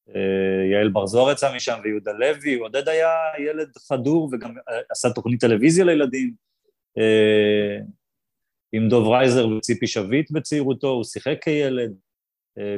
[0.10, 0.14] Uh,
[0.72, 3.10] יעל בר זוהר יצא משם ויהודה לוי, עודד היה
[3.40, 6.34] ילד חדור וגם uh, עשה תוכנית טלוויזיה לילדים.
[7.00, 7.84] Uh,
[8.72, 11.94] עם דוב רייזר וציפי שביט בצעירותו, הוא שיחק כילד.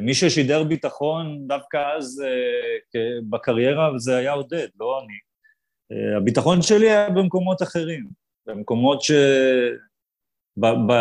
[0.02, 2.24] מי ששידר ביטחון דווקא אז
[3.30, 5.14] בקריירה זה היה עודד, לא אני.
[6.18, 8.08] הביטחון שלי היה במקומות אחרים,
[8.46, 9.12] במקומות ש...
[10.60, 10.94] ב, ב,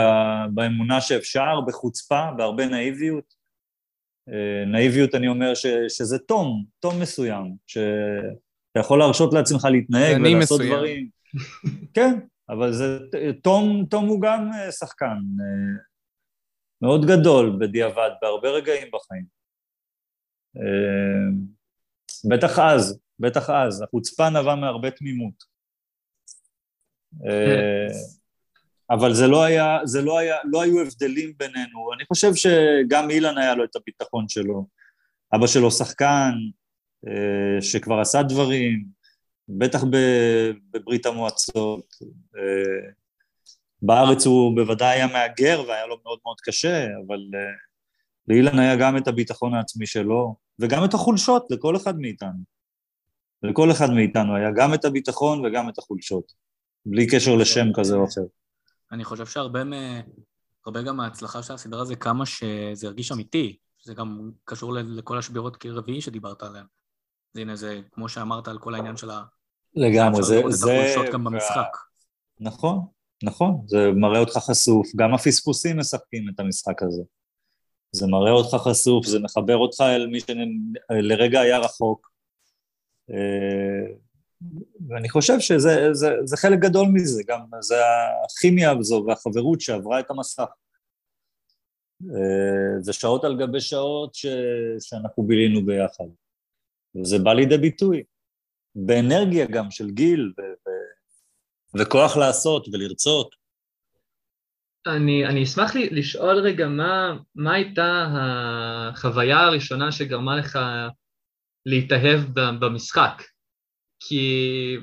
[0.54, 3.38] באמונה שאפשר, בחוצפה, בהרבה נאיביות.
[4.66, 10.72] נאיביות אני אומר ש, שזה תום, תום מסוים, שאתה יכול להרשות לעצמך להתנהג ולעשות מסוים.
[10.72, 11.08] דברים.
[11.94, 12.98] כן, אבל זה,
[13.42, 15.18] תום, תום הוא גם שחקן
[16.82, 19.24] מאוד גדול בדיעבד, בהרבה רגעים בחיים.
[22.28, 25.44] בטח אז, בטח אז, החוצפה נבעה מהרבה תמימות.
[28.90, 31.92] אה, אבל זה לא היה, זה לא היה, לא היו הבדלים בינינו.
[31.94, 34.66] אני חושב שגם אילן היה לו את הביטחון שלו.
[35.34, 36.32] אבא שלו שחקן,
[37.08, 38.84] אה, שכבר עשה דברים,
[39.48, 39.84] בטח
[40.72, 41.94] בברית המועצות.
[42.36, 42.90] אה,
[43.82, 47.18] בארץ הוא בוודאי היה מהגר והיה לו מאוד מאוד קשה, אבל
[48.28, 52.58] לאילן היה גם את הביטחון העצמי שלו, וגם את החולשות לכל אחד מאיתנו.
[53.42, 56.32] לכל אחד מאיתנו היה גם את הביטחון וגם את החולשות,
[56.86, 58.22] בלי קשר לשם כזה או אחר.
[58.92, 59.72] אני חושב שהרבה מ...
[60.66, 65.56] הרבה גם מההצלחה של הסדרה זה כמה שזה הרגיש אמיתי, זה גם קשור לכל השבירות
[65.56, 66.66] כרביעי שדיברת עליהן.
[67.34, 69.22] אז הנה, זה כמו שאמרת על כל העניין של ה...
[69.74, 70.42] לגמרי, זה...
[70.48, 70.94] זה...
[71.12, 71.76] גם במשחק.
[72.40, 72.86] נכון,
[73.22, 77.02] נכון, זה מראה אותך חשוף, גם הפספוסים משחקים את המשחק הזה.
[77.92, 82.10] זה מראה אותך חשוף, זה מחבר אותך אל מי שלרגע היה רחוק,
[83.10, 83.94] אה,
[84.88, 87.74] ואני חושב שזה זה, זה חלק גדול מזה, גם זה
[88.24, 90.48] הכימיה הזו והחברות שעברה את המסך.
[92.02, 94.26] אה, זה שעות על גבי שעות ש,
[94.80, 96.04] שאנחנו בילינו ביחד,
[96.96, 98.02] וזה בא לידי ביטוי,
[98.74, 100.70] באנרגיה גם של גיל ו, ו,
[101.78, 103.34] וכוח לעשות ולרצות.
[104.86, 110.58] אני, אני אשמח לי, לשאול רגע מה, מה הייתה החוויה הראשונה שגרמה לך
[111.66, 113.22] להתאהב במשחק.
[114.00, 114.76] כי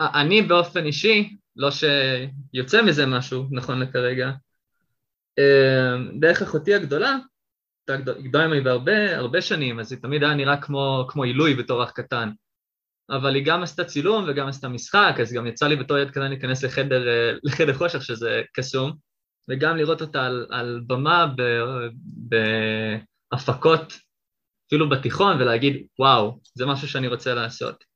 [0.00, 4.30] אני באופן אישי, לא שיוצא מזה משהו נכון לכרגע,
[5.38, 7.16] אמ, דרך אחותי הגדולה,
[7.88, 11.84] הייתה גדולה ממני בהרבה הרבה שנים, אז היא תמיד היה נראה כמו, כמו עילוי בתור
[11.84, 12.30] אח קטן.
[13.10, 16.28] אבל היא גם עשתה צילום וגם עשתה משחק, אז גם יצא לי בתור ילד קטן
[16.28, 18.92] להיכנס לחדר, אה, לחדר חושך, שזה קסום,
[19.48, 21.26] וגם לראות אותה על, על במה
[23.32, 23.92] בהפקות
[24.66, 27.89] אפילו בתיכון ולהגיד, וואו, זה משהו שאני רוצה לעשות.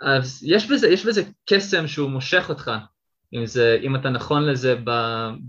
[0.00, 2.70] אז יש בזה, יש בזה קסם שהוא מושך אותך,
[3.34, 4.90] אם, זה, אם אתה נכון לזה ב,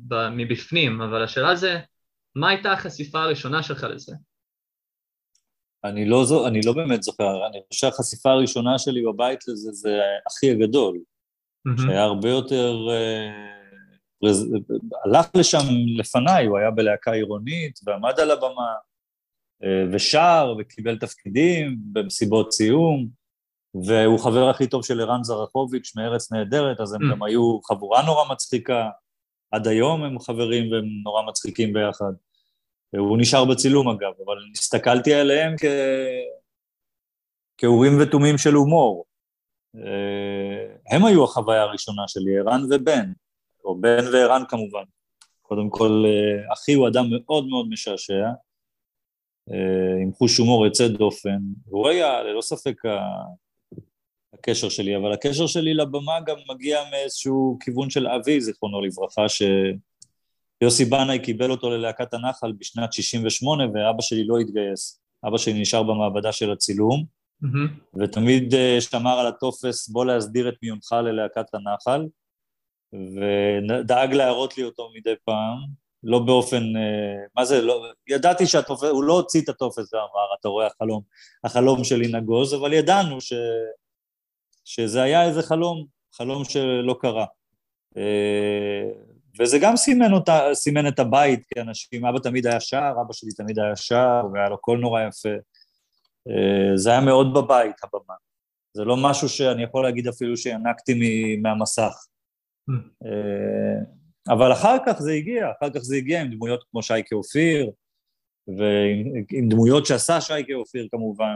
[0.07, 1.79] ב, מבפנים, אבל השאלה זה,
[2.35, 4.15] מה הייתה החשיפה הראשונה שלך לזה?
[5.83, 9.99] אני לא, זו, אני לא באמת זוכר, אני חושב שהחשיפה הראשונה שלי בבית לזה זה
[10.27, 11.81] אחי הגדול, mm-hmm.
[11.81, 12.75] שהיה הרבה יותר...
[12.87, 13.57] uh,
[15.05, 15.63] הלך לשם
[15.97, 18.73] לפניי, הוא היה בלהקה עירונית ועמד על הבמה,
[19.63, 23.07] אה, ושר וקיבל תפקידים במסיבות סיום,
[23.75, 27.11] והוא חבר הכי טוב של ערן זרחוביץ' מארץ נהדרת, אז הם mm.
[27.11, 28.89] גם היו חבורה נורא מצחיקה,
[29.51, 32.11] עד היום הם חברים והם נורא מצחיקים ביחד.
[32.97, 35.65] הוא נשאר בצילום אגב, אבל הסתכלתי עליהם כ...
[37.57, 39.05] כאורים ותומים של הומור.
[39.75, 43.11] אה, הם היו החוויה הראשונה שלי, ערן ובן,
[43.63, 44.83] או בן וערן כמובן.
[45.41, 48.25] קודם כל, אה, אחי הוא אדם מאוד מאוד משעשע,
[49.51, 52.75] אה, עם חוש הומור יוצא דופן, והוא היה ללא ספק
[54.33, 60.85] הקשר שלי, אבל הקשר שלי לבמה גם מגיע מאיזשהו כיוון של אבי, זיכרונו לברכה, שיוסי
[60.85, 65.01] בנאי קיבל אותו ללהקת הנחל בשנת 68' ואבא שלי לא התגייס.
[65.27, 67.05] אבא שלי נשאר במעבדה של הצילום,
[67.43, 67.99] mm-hmm.
[67.99, 72.05] ותמיד אה, שמר על הטופס בוא להסדיר את מיונך ללהקת הנחל,
[72.93, 75.57] ודאג להראות לי אותו מדי פעם,
[76.03, 80.47] לא באופן, אה, מה זה, לא, ידעתי שהטופס, הוא לא הוציא את הטופס ואמר, אתה
[80.47, 81.01] רואה החלום,
[81.43, 83.33] החלום שלי נגוז, אבל ידענו ש,
[84.67, 87.25] שזה היה איזה חלום, חלום שלא קרה.
[87.97, 88.83] אה,
[89.39, 93.59] וזה גם סימן, אותה, סימן את הבית כאנשים, אבא תמיד היה שר, אבא שלי תמיד
[93.59, 95.35] היה שר, והיה לו קול נורא יפה.
[96.29, 98.13] אה, זה היה מאוד בבית, הבמה.
[98.73, 100.93] זה לא משהו שאני יכול להגיד אפילו שינקתי
[101.41, 101.93] מהמסך.
[102.69, 103.07] Mm.
[104.29, 107.71] אבל אחר כך זה הגיע, אחר כך זה הגיע עם דמויות כמו שייקה אופיר,
[108.47, 111.35] ועם דמויות שעשה שייקה אופיר כמובן,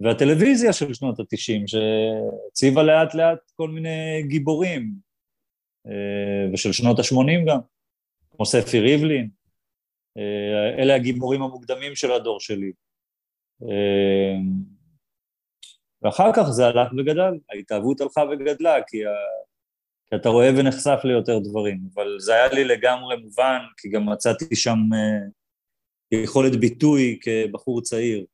[0.00, 4.92] והטלוויזיה של שנות התשעים, שהציבה לאט לאט כל מיני גיבורים,
[5.86, 7.58] אה, ושל שנות השמונים גם,
[8.30, 9.30] כמו ספי ריבלין,
[10.18, 12.72] אה, אלה הגיבורים המוקדמים של הדור שלי.
[13.62, 14.36] אה,
[16.02, 18.98] ואחר כך זה הלך וגדל, ההתאהבות הלכה וגדלה, כי
[20.10, 24.56] כי אתה רואה ונחשף ליותר דברים, אבל זה היה לי לגמרי מובן, כי גם מצאתי
[24.56, 24.78] שם,
[26.12, 28.26] יכולת ביטוי כבחור צעיר.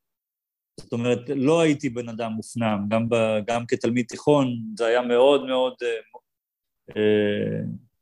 [0.81, 3.15] זאת אומרת, לא הייתי בן אדם מופנם, גם, ב,
[3.47, 4.47] גם כתלמיד תיכון
[4.79, 5.89] זה היה מאוד מאוד אה,
[6.97, 7.61] אה,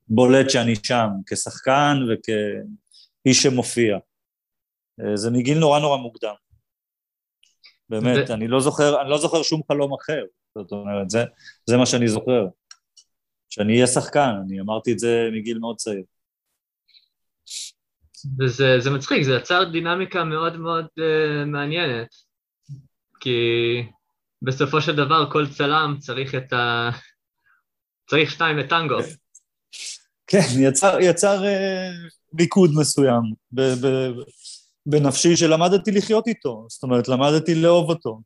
[0.09, 3.99] בולט שאני שם, כשחקן וכאיש שמופיע.
[5.01, 6.35] אה, זה מגיל נורא נורא מוקדם.
[7.89, 8.33] באמת, ו...
[8.33, 11.25] אני, לא זוכר, אני לא זוכר שום חלום אחר, זאת אומרת, זה,
[11.67, 12.47] זה מה שאני זוכר.
[13.51, 16.05] שאני אהיה שחקן, אני אמרתי את זה מגיל מאוד צעיר.
[18.39, 22.15] וזה מצחיק, זה יצר דינמיקה מאוד מאוד uh, מעניינת,
[23.25, 23.83] כי
[24.43, 26.91] בסופו של דבר כל צלם צריך את ה...
[28.11, 28.97] צריך שתיים לטנגו.
[30.27, 33.23] כן, יצר, יצר uh, מיקוד מסוים
[33.53, 34.11] ב, ב,
[34.87, 38.21] בנפשי שלמדתי לחיות איתו, זאת אומרת, למדתי לאהוב אותו.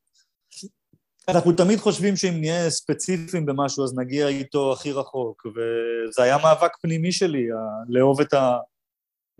[1.28, 6.76] אנחנו תמיד חושבים שאם נהיה ספציפיים במשהו אז נגיע איתו הכי רחוק, וזה היה מאבק
[6.82, 7.46] פנימי שלי,
[7.88, 8.58] לאהוב את, ה,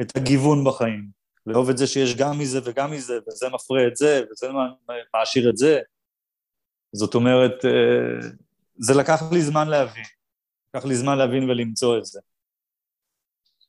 [0.00, 1.17] את הגיוון בחיים,
[1.48, 4.48] לאהוב את זה שיש גם מזה וגם מזה, וזה מפרה את זה, וזה
[5.14, 5.80] מעשיר את זה.
[6.92, 8.28] זאת אומרת, אה,
[8.76, 10.04] זה לקח לי זמן להבין,
[10.74, 12.20] לקח לי זמן להבין ולמצוא את זה.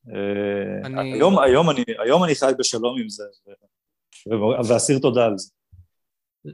[0.09, 1.13] אה, אני...
[1.13, 3.23] היום, היום, אני, היום אני חי בשלום עם זה,
[4.69, 5.51] ואסיר תודה על זה.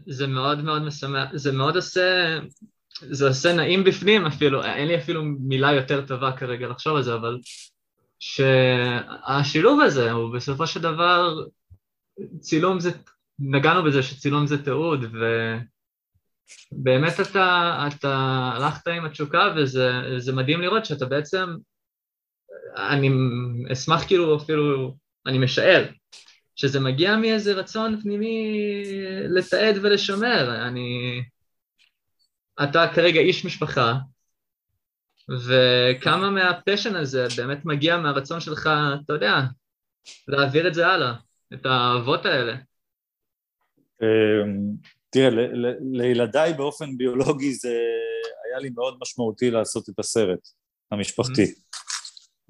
[0.07, 2.39] זה מאוד מאוד משמח, זה מאוד עושה,
[3.01, 7.13] זה עושה נעים בפנים אפילו, אין לי אפילו מילה יותר טובה כרגע לחשוב על זה,
[7.13, 7.39] אבל
[8.25, 11.45] שהשילוב הזה הוא בסופו של דבר,
[12.39, 12.91] צילום זה,
[13.39, 15.05] נגענו בזה שצילום זה תיעוד,
[16.71, 18.15] ובאמת אתה, אתה
[18.55, 21.45] הלכת עם התשוקה וזה מדהים לראות שאתה בעצם,
[22.77, 23.09] אני
[23.71, 24.95] אשמח כאילו אפילו,
[25.25, 25.85] אני משער,
[26.55, 28.63] שזה מגיע מאיזה רצון פנימי
[29.29, 30.67] לתעד ולשמר.
[30.67, 31.21] אני...
[32.63, 33.93] אתה כרגע איש משפחה,
[35.29, 38.69] וכמה מהפשן הזה באמת מגיע מהרצון שלך,
[39.05, 39.41] אתה יודע,
[40.27, 41.13] להעביר את זה הלאה,
[41.53, 42.55] את האהבות האלה.
[44.01, 44.75] אמ,
[45.09, 45.29] תראה,
[45.91, 47.77] לילדיי באופן ביולוגי זה
[48.45, 50.39] היה לי מאוד משמעותי לעשות את הסרט
[50.91, 51.43] המשפחתי.
[51.43, 51.65] Mm-hmm.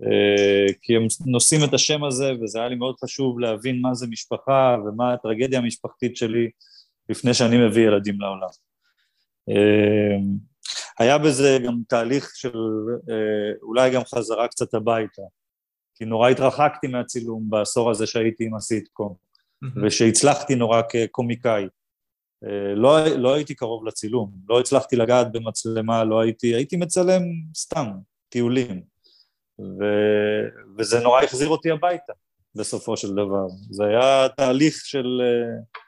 [0.04, 4.08] אה, כי הם נושאים את השם הזה וזה היה לי מאוד חשוב להבין מה זה
[4.08, 6.50] משפחה ומה הטרגדיה המשפחתית שלי
[7.10, 8.48] לפני שאני מביא ילדים לעולם.
[11.00, 12.58] אה, היה בזה גם תהליך של
[13.10, 15.22] אה, אולי גם חזרה קצת הביתה,
[15.96, 19.16] כי נורא התרחקתי מהצילום בעשור הזה שהייתי עם הסיטקום,
[19.84, 21.68] ושהצלחתי נורא כקומיקאי.
[22.76, 27.22] לא, לא הייתי קרוב לצילום, לא הצלחתי לגעת במצלמה, לא הייתי, הייתי מצלם
[27.56, 27.88] סתם,
[28.30, 28.82] טיולים.
[29.60, 29.84] ו...
[30.78, 32.14] וזה נורא החזיר אותי הביתה
[32.56, 33.48] בסופו של דבר.
[33.70, 35.80] זה היה תהליך של uh,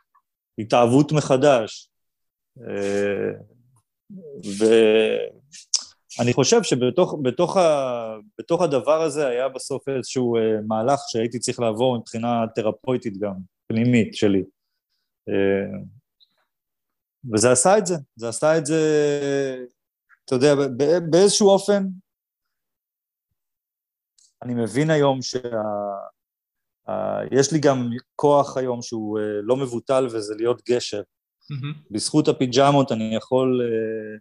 [0.60, 1.90] התאהבות מחדש.
[2.60, 2.62] Uh,
[4.60, 7.62] ואני חושב שבתוך בתוך ה...
[8.40, 13.34] בתוך הדבר הזה היה בסוף איזשהו uh, מהלך שהייתי צריך לעבור מבחינה תרפויטית גם,
[13.68, 14.44] פנימית שלי.
[15.30, 15.78] Uh,
[17.34, 18.76] וזה עשה את זה, זה עשה את זה,
[20.26, 20.54] אתה יודע,
[21.10, 21.84] באיזשהו אופן
[24.44, 25.40] אני מבין היום שה...
[27.54, 31.02] לי גם כוח היום שהוא אה, לא מבוטל וזה להיות גשר.
[31.52, 31.92] Mm-hmm.
[31.92, 34.18] בזכות הפיג'מות אני יכול אה,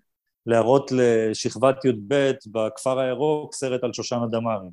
[0.46, 4.68] להראות לשכבת י"ב בכפר הירוק סרט על שושנה דמארי.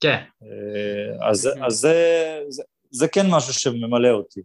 [0.00, 0.22] כן.
[0.42, 4.40] אה, אז, אז זה, זה, זה כן משהו שממלא אותי.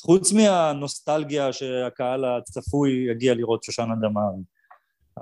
[0.00, 4.42] חוץ מהנוסטלגיה שהקהל הצפוי יגיע לראות שושנה דמארי.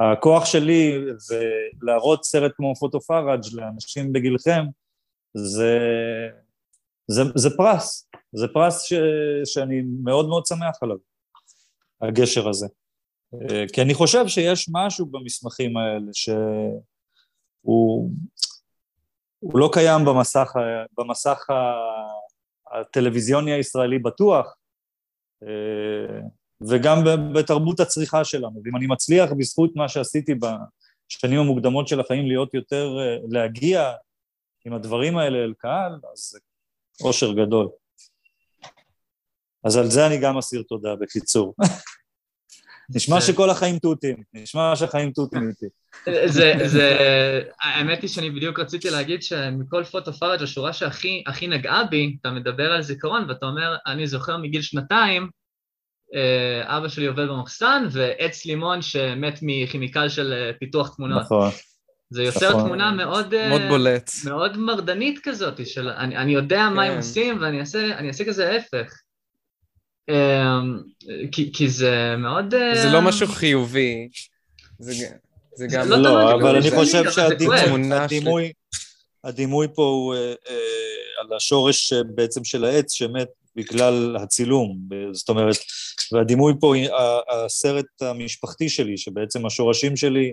[0.01, 1.51] הכוח שלי זה
[1.83, 4.64] להראות סרט כמו פוטו פראג' לאנשים בגילכם,
[5.35, 5.79] זה,
[7.09, 8.93] זה, זה פרס, זה פרס ש,
[9.45, 10.97] שאני מאוד מאוד שמח עליו,
[12.03, 12.67] הגשר הזה.
[13.73, 18.11] כי אני חושב שיש משהו במסמכים האלה שהוא
[19.39, 20.53] הוא לא קיים במסך,
[20.99, 21.47] במסך
[22.73, 24.57] הטלוויזיוני הישראלי בטוח,
[26.61, 26.99] וגם
[27.35, 28.63] בתרבות הצריכה שלנו.
[28.64, 33.93] ואם אני מצליח בזכות מה שעשיתי בשנים המוקדמות של החיים להיות יותר, אה, להגיע
[34.64, 36.39] עם הדברים האלה אל קהל, אז זה
[37.05, 37.68] אושר גדול.
[39.64, 41.54] אז על זה אני גם אסיר תודה, בקיצור.
[42.95, 45.66] נשמע שכל החיים תותים, נשמע שהחיים תותים איתי.
[46.26, 46.96] זה, זה,
[47.62, 52.72] האמת היא שאני בדיוק רציתי להגיד שמכל פוטו פארג' השורה שהכי נגעה בי, אתה מדבר
[52.72, 55.28] על זיכרון ואתה אומר, אני זוכר מגיל שנתיים,
[56.14, 61.22] אה, אבא שלי עובד במחסן, ועץ לימון שמת מכימיקל של אה, פיתוח תמונות.
[61.22, 61.50] נכון.
[62.11, 62.62] זה יוצר נכון.
[62.62, 63.34] תמונה מאוד...
[63.34, 64.11] אה, מאוד בולט.
[64.24, 66.74] מאוד מרדנית כזאת, של אני, אני יודע כן.
[66.74, 66.96] מה הם כן.
[66.96, 68.92] עושים ואני אעשה, אעשה כזה ההפך.
[71.33, 72.54] כי, כי זה מאוד...
[72.74, 74.08] זה לא משהו חיובי.
[74.78, 74.92] זה,
[75.54, 75.88] זה גם...
[75.88, 78.53] לא, לא אבל אני חושב שהדימוי...
[79.24, 80.34] הדימוי פה הוא אה,
[81.20, 84.78] על השורש בעצם של העץ שמת בגלל הצילום,
[85.12, 85.57] זאת אומרת,
[86.12, 86.74] והדימוי פה,
[87.28, 90.33] הסרט המשפחתי שלי, שבעצם השורשים שלי,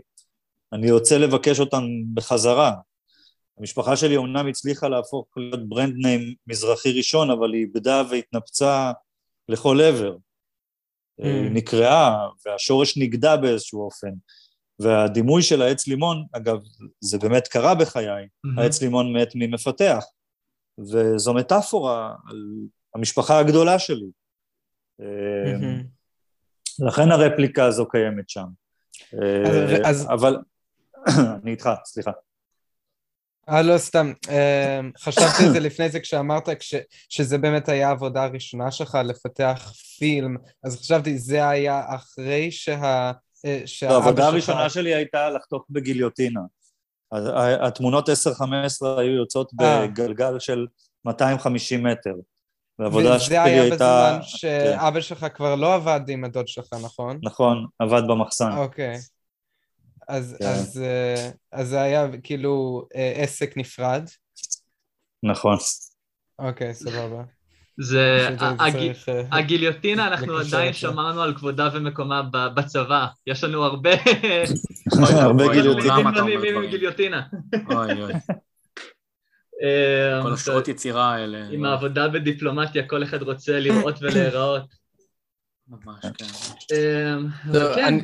[0.73, 1.83] אני רוצה לבקש אותם
[2.13, 2.73] בחזרה.
[3.59, 8.91] המשפחה שלי אומנם הצליחה להפוך להיות ברנד ניים מזרחי ראשון, אבל היא איבדה והתנפצה
[9.49, 10.15] לכל עבר.
[10.15, 11.25] Mm.
[11.25, 14.11] היא נקרעה, והשורש נגדע באיזשהו אופן.
[14.79, 16.57] והדימוי של העץ לימון, אגב,
[16.99, 18.61] זה באמת קרה בחיי, mm-hmm.
[18.61, 20.03] העץ לימון מת ממפתח,
[20.79, 22.37] וזו מטאפורה על
[22.95, 24.09] המשפחה הגדולה שלי.
[25.01, 25.83] Mm-hmm.
[26.87, 28.45] לכן הרפליקה הזו קיימת שם.
[29.45, 30.07] אז, אז...
[30.13, 30.37] אבל,
[31.43, 32.11] אני איתך, סליחה.
[33.49, 34.13] אה, לא, סתם.
[34.29, 36.75] אה, חשבתי על זה לפני זה כשאמרת כש,
[37.09, 43.11] שזה באמת היה העבודה הראשונה שלך לפתח פילם, אז חשבתי, זה היה אחרי שה...
[43.45, 46.41] אה, לא, העבודה הראשונה שלי הייתה לחתוך בגיליוטינה.
[47.61, 48.11] התמונות 10-15
[48.97, 49.87] היו יוצאות אה.
[49.87, 50.65] בגלגל של
[51.05, 52.13] 250 מטר.
[52.79, 53.75] והעבודה שלי הייתה...
[53.75, 57.19] וזה היה בזמן שאבא שלך כבר לא עבד עם הדוד שלך, נכון?
[57.23, 58.57] נכון, עבד במחסן.
[58.57, 58.97] אוקיי.
[60.07, 60.45] אז, כן.
[60.45, 64.03] אז, אה, אז זה היה כאילו עסק נפרד?
[65.23, 65.57] נכון.
[66.39, 67.23] אוקיי, סבבה.
[67.81, 68.57] זה, אה,
[69.31, 73.05] הגיליוטינה, אנחנו עדיין שמרנו על כבודה ומקומה בצבא.
[73.27, 73.89] יש לנו הרבה...
[74.99, 75.43] הרבה
[76.69, 77.21] גיליוטינה.
[77.69, 78.13] אוי אוי.
[79.63, 81.47] אה, כל השעות יצירה האלה.
[81.51, 84.82] עם העבודה בדיפלומטיה, כל אחד רוצה לראות ולהיראות.
[85.68, 86.26] ממש, כן.
[86.76, 87.98] אה, כן,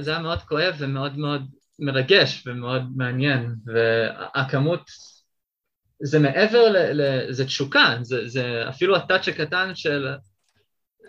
[0.00, 1.42] זה היה מאוד כואב ומאוד מאוד
[1.78, 4.90] מרגש ומאוד מעניין, והכמות
[6.02, 10.08] זה מעבר, ל, ל, זה תשוקה, זה, זה אפילו הטאצ' הקטן של,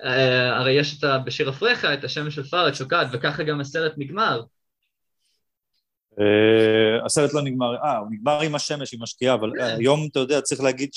[0.04, 3.94] אה, הרי יש את ה, בשיר אפריך את השמש של פארד שוקעת, וככה גם הסרט
[3.98, 4.42] נגמר.
[6.12, 10.20] Uh, הסרט לא נגמר, אה, הוא נגמר עם השמש, עם השקיעה, אבל uh, היום, אתה
[10.20, 10.94] יודע, צריך להגיד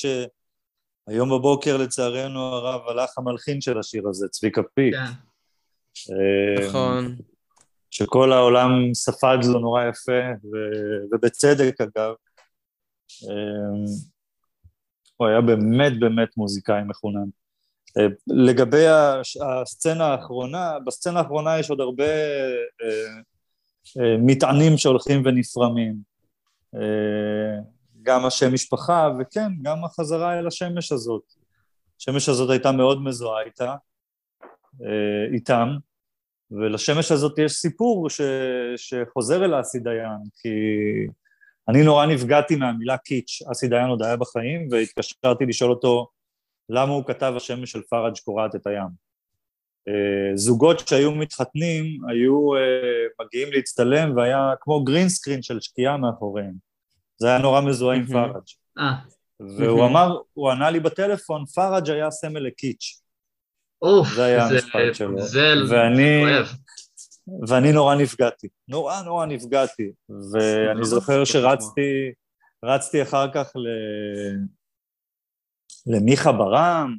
[1.11, 4.91] שהיום בבוקר, לצערנו הרב, הלך המלחין של השיר הזה, צביקה פי.
[4.93, 4.99] כן.
[6.13, 7.17] Uh, נכון.
[7.91, 10.57] שכל העולם ספד לו נורא יפה, ו...
[11.13, 12.15] ובצדק אגב.
[13.23, 13.85] אמ,
[15.17, 17.29] הוא היה באמת באמת מוזיקאי מחונן.
[17.99, 18.87] אה, לגבי
[19.43, 22.05] הסצנה האחרונה, בסצנה האחרונה יש עוד הרבה
[22.83, 23.21] אה,
[23.99, 26.11] אה, מטענים שהולכים ונפרמים.
[28.03, 31.23] גם השם משפחה, וכן, גם החזרה אל השמש הזאת.
[32.01, 33.75] השמש הזאת הייתה מאוד מזוהה איתה,
[35.33, 35.69] איתם,
[36.51, 38.21] ולשמש הזאת יש סיפור ש,
[38.77, 40.49] שחוזר אל אסי דיין, כי
[41.69, 46.09] אני נורא נפגעתי מהמילה קיץ', אסי דיין עוד היה בחיים, והתקשרתי לשאול אותו
[46.69, 49.11] למה הוא כתב השמש של פראג' קורעת את הים.
[49.89, 56.70] Uh, זוגות שהיו מתחתנים היו uh, מגיעים להצטלם והיה כמו גרינסקרין של שקיעה מאחוריהם.
[57.21, 58.43] זה היה נורא מזוהה עם פראג'.
[58.79, 58.95] אה.
[59.41, 63.01] והוא אמר, הוא ענה לי בטלפון, פראג' היה סמל לקיץ'.
[64.15, 65.19] זה היה המשפט שלו.
[65.69, 66.23] ואני,
[67.49, 69.93] ואני נורא נפגעתי, נורא נורא נפגעתי,
[70.33, 72.13] ואני זוכר שרצתי,
[72.65, 73.67] רצתי אחר כך ל...
[75.87, 76.97] למיכה ברם,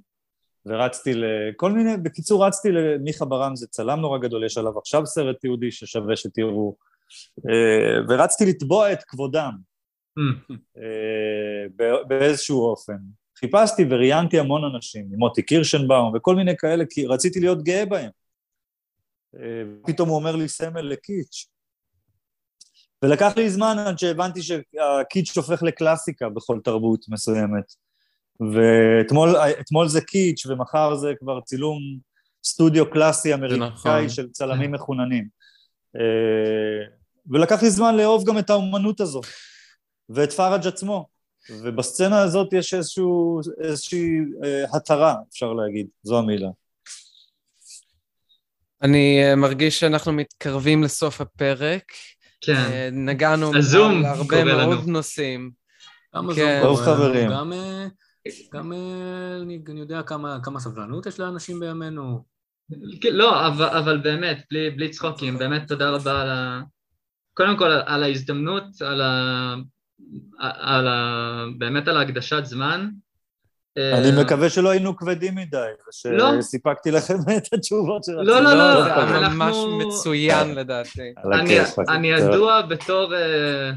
[0.65, 5.39] ורצתי לכל מיני, בקיצור רצתי למיכה ברם, זה צלם נורא גדול, יש עליו עכשיו סרט
[5.39, 6.75] תיעודי ששווה שתראו,
[7.49, 9.70] אה, ורצתי לתבוע את כבודם
[12.07, 12.97] באיזשהו אופן.
[13.39, 18.09] חיפשתי וראיינתי המון אנשים, עם מוטי קירשנבאום וכל מיני כאלה, כי רציתי להיות גאה בהם.
[19.85, 21.47] פתאום הוא אומר לי סמל לקיץ'.
[23.03, 27.73] ולקח לי זמן עד שהבנתי שהקיץ' הופך לקלאסיקה בכל תרבות מסוימת.
[28.39, 31.79] ואתמול זה קיץ' ומחר זה כבר צילום
[32.43, 34.09] סטודיו קלאסי אמריקאי נכון.
[34.09, 35.27] של צלמים מחוננים.
[35.95, 36.85] אה,
[37.29, 39.21] ולקח לי זמן לאהוב גם את האומנות הזו,
[40.15, 41.07] ואת פראג' עצמו.
[41.49, 46.49] ובסצנה הזאת יש איזשהו, איזושהי אה, התרה, אפשר להגיד, זו המילה.
[48.81, 51.83] אני אה, מרגיש שאנחנו מתקרבים לסוף הפרק.
[52.41, 52.55] כן.
[52.55, 54.91] אה, נגענו על הרבה מאוד לנו.
[54.91, 55.51] נושאים.
[56.15, 56.59] גם כן.
[56.63, 57.31] טוב חברים.
[57.31, 57.87] גם, אה,
[58.53, 58.73] גם
[59.41, 62.23] אני, אני יודע כמה, כמה סבלנות יש לאנשים בימינו.
[63.01, 66.61] כן, לא, אבל, אבל באמת, בלי, בלי צחוקים, באמת תודה רבה על ה...
[67.33, 69.55] קודם כל על ההזדמנות, על ה...
[70.39, 71.45] על ה...
[71.57, 72.89] באמת על ההקדשת זמן,
[73.77, 75.67] אני אה, מקווה שלא היינו כבדים מדי,
[76.39, 78.21] ושסיפקתי לכם את התשובות שלכם.
[78.21, 79.55] לא, לא, לא, זה ממש
[79.87, 81.13] מצוין לדעתי.
[81.89, 83.71] אני ידוע בתור אה,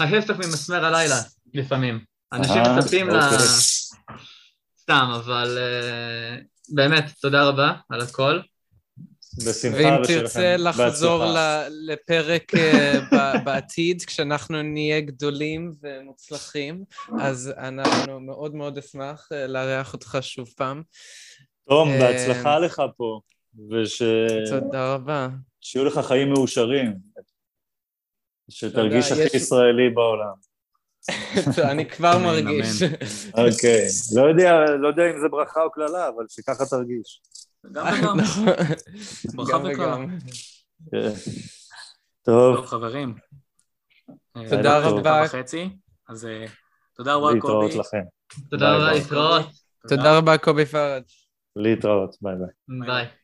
[0.00, 1.20] ההפך ממסמר הלילה
[1.54, 2.00] לפעמים.
[2.32, 3.16] אנשים מצפים ל...
[3.16, 3.38] אוקיי.
[4.80, 6.36] סתם, אבל אה,
[6.68, 8.40] באמת, תודה רבה על הכל.
[9.38, 11.68] בשמחה, ואם תרצה לחזור בהצלחה.
[11.68, 13.00] ל- לפרק אה,
[13.44, 16.84] בעתיד, כשאנחנו נהיה גדולים ומוצלחים,
[17.20, 20.82] אז אנחנו מאוד מאוד אשמח אה, לארח אותך שוב פעם.
[21.68, 23.20] תום, אה, בהצלחה לך פה,
[23.70, 25.28] ושיהיו תודה רבה.
[25.86, 26.94] לך חיים מאושרים,
[28.50, 30.50] שתרגיש הכי יש- ישראלי בעולם.
[31.70, 32.82] אני כבר מרגיש.
[33.34, 33.86] אוקיי,
[34.16, 34.22] לא
[34.78, 37.20] לא יודע אם זה ברכה או קללה, אבל שככה תרגיש.
[37.72, 38.16] גם וגם.
[38.20, 38.46] נכון.
[39.36, 39.56] ברכה.
[39.64, 40.18] וגם.
[40.90, 41.10] כן.
[42.22, 43.14] טוב, טוב, חברים.
[44.50, 45.00] תודה אה, רבה.
[45.00, 45.68] דקה וחצי,
[46.08, 46.44] אז אה,
[46.96, 47.78] תודה רבה, להתראות קובי.
[47.78, 48.02] לכם.
[48.50, 48.92] תודה רבה.
[48.92, 49.46] להתראות.
[49.88, 51.02] תודה רבה, קובי פראג'.
[51.56, 52.86] להתראות, ביי ביי.
[52.86, 53.06] ביי.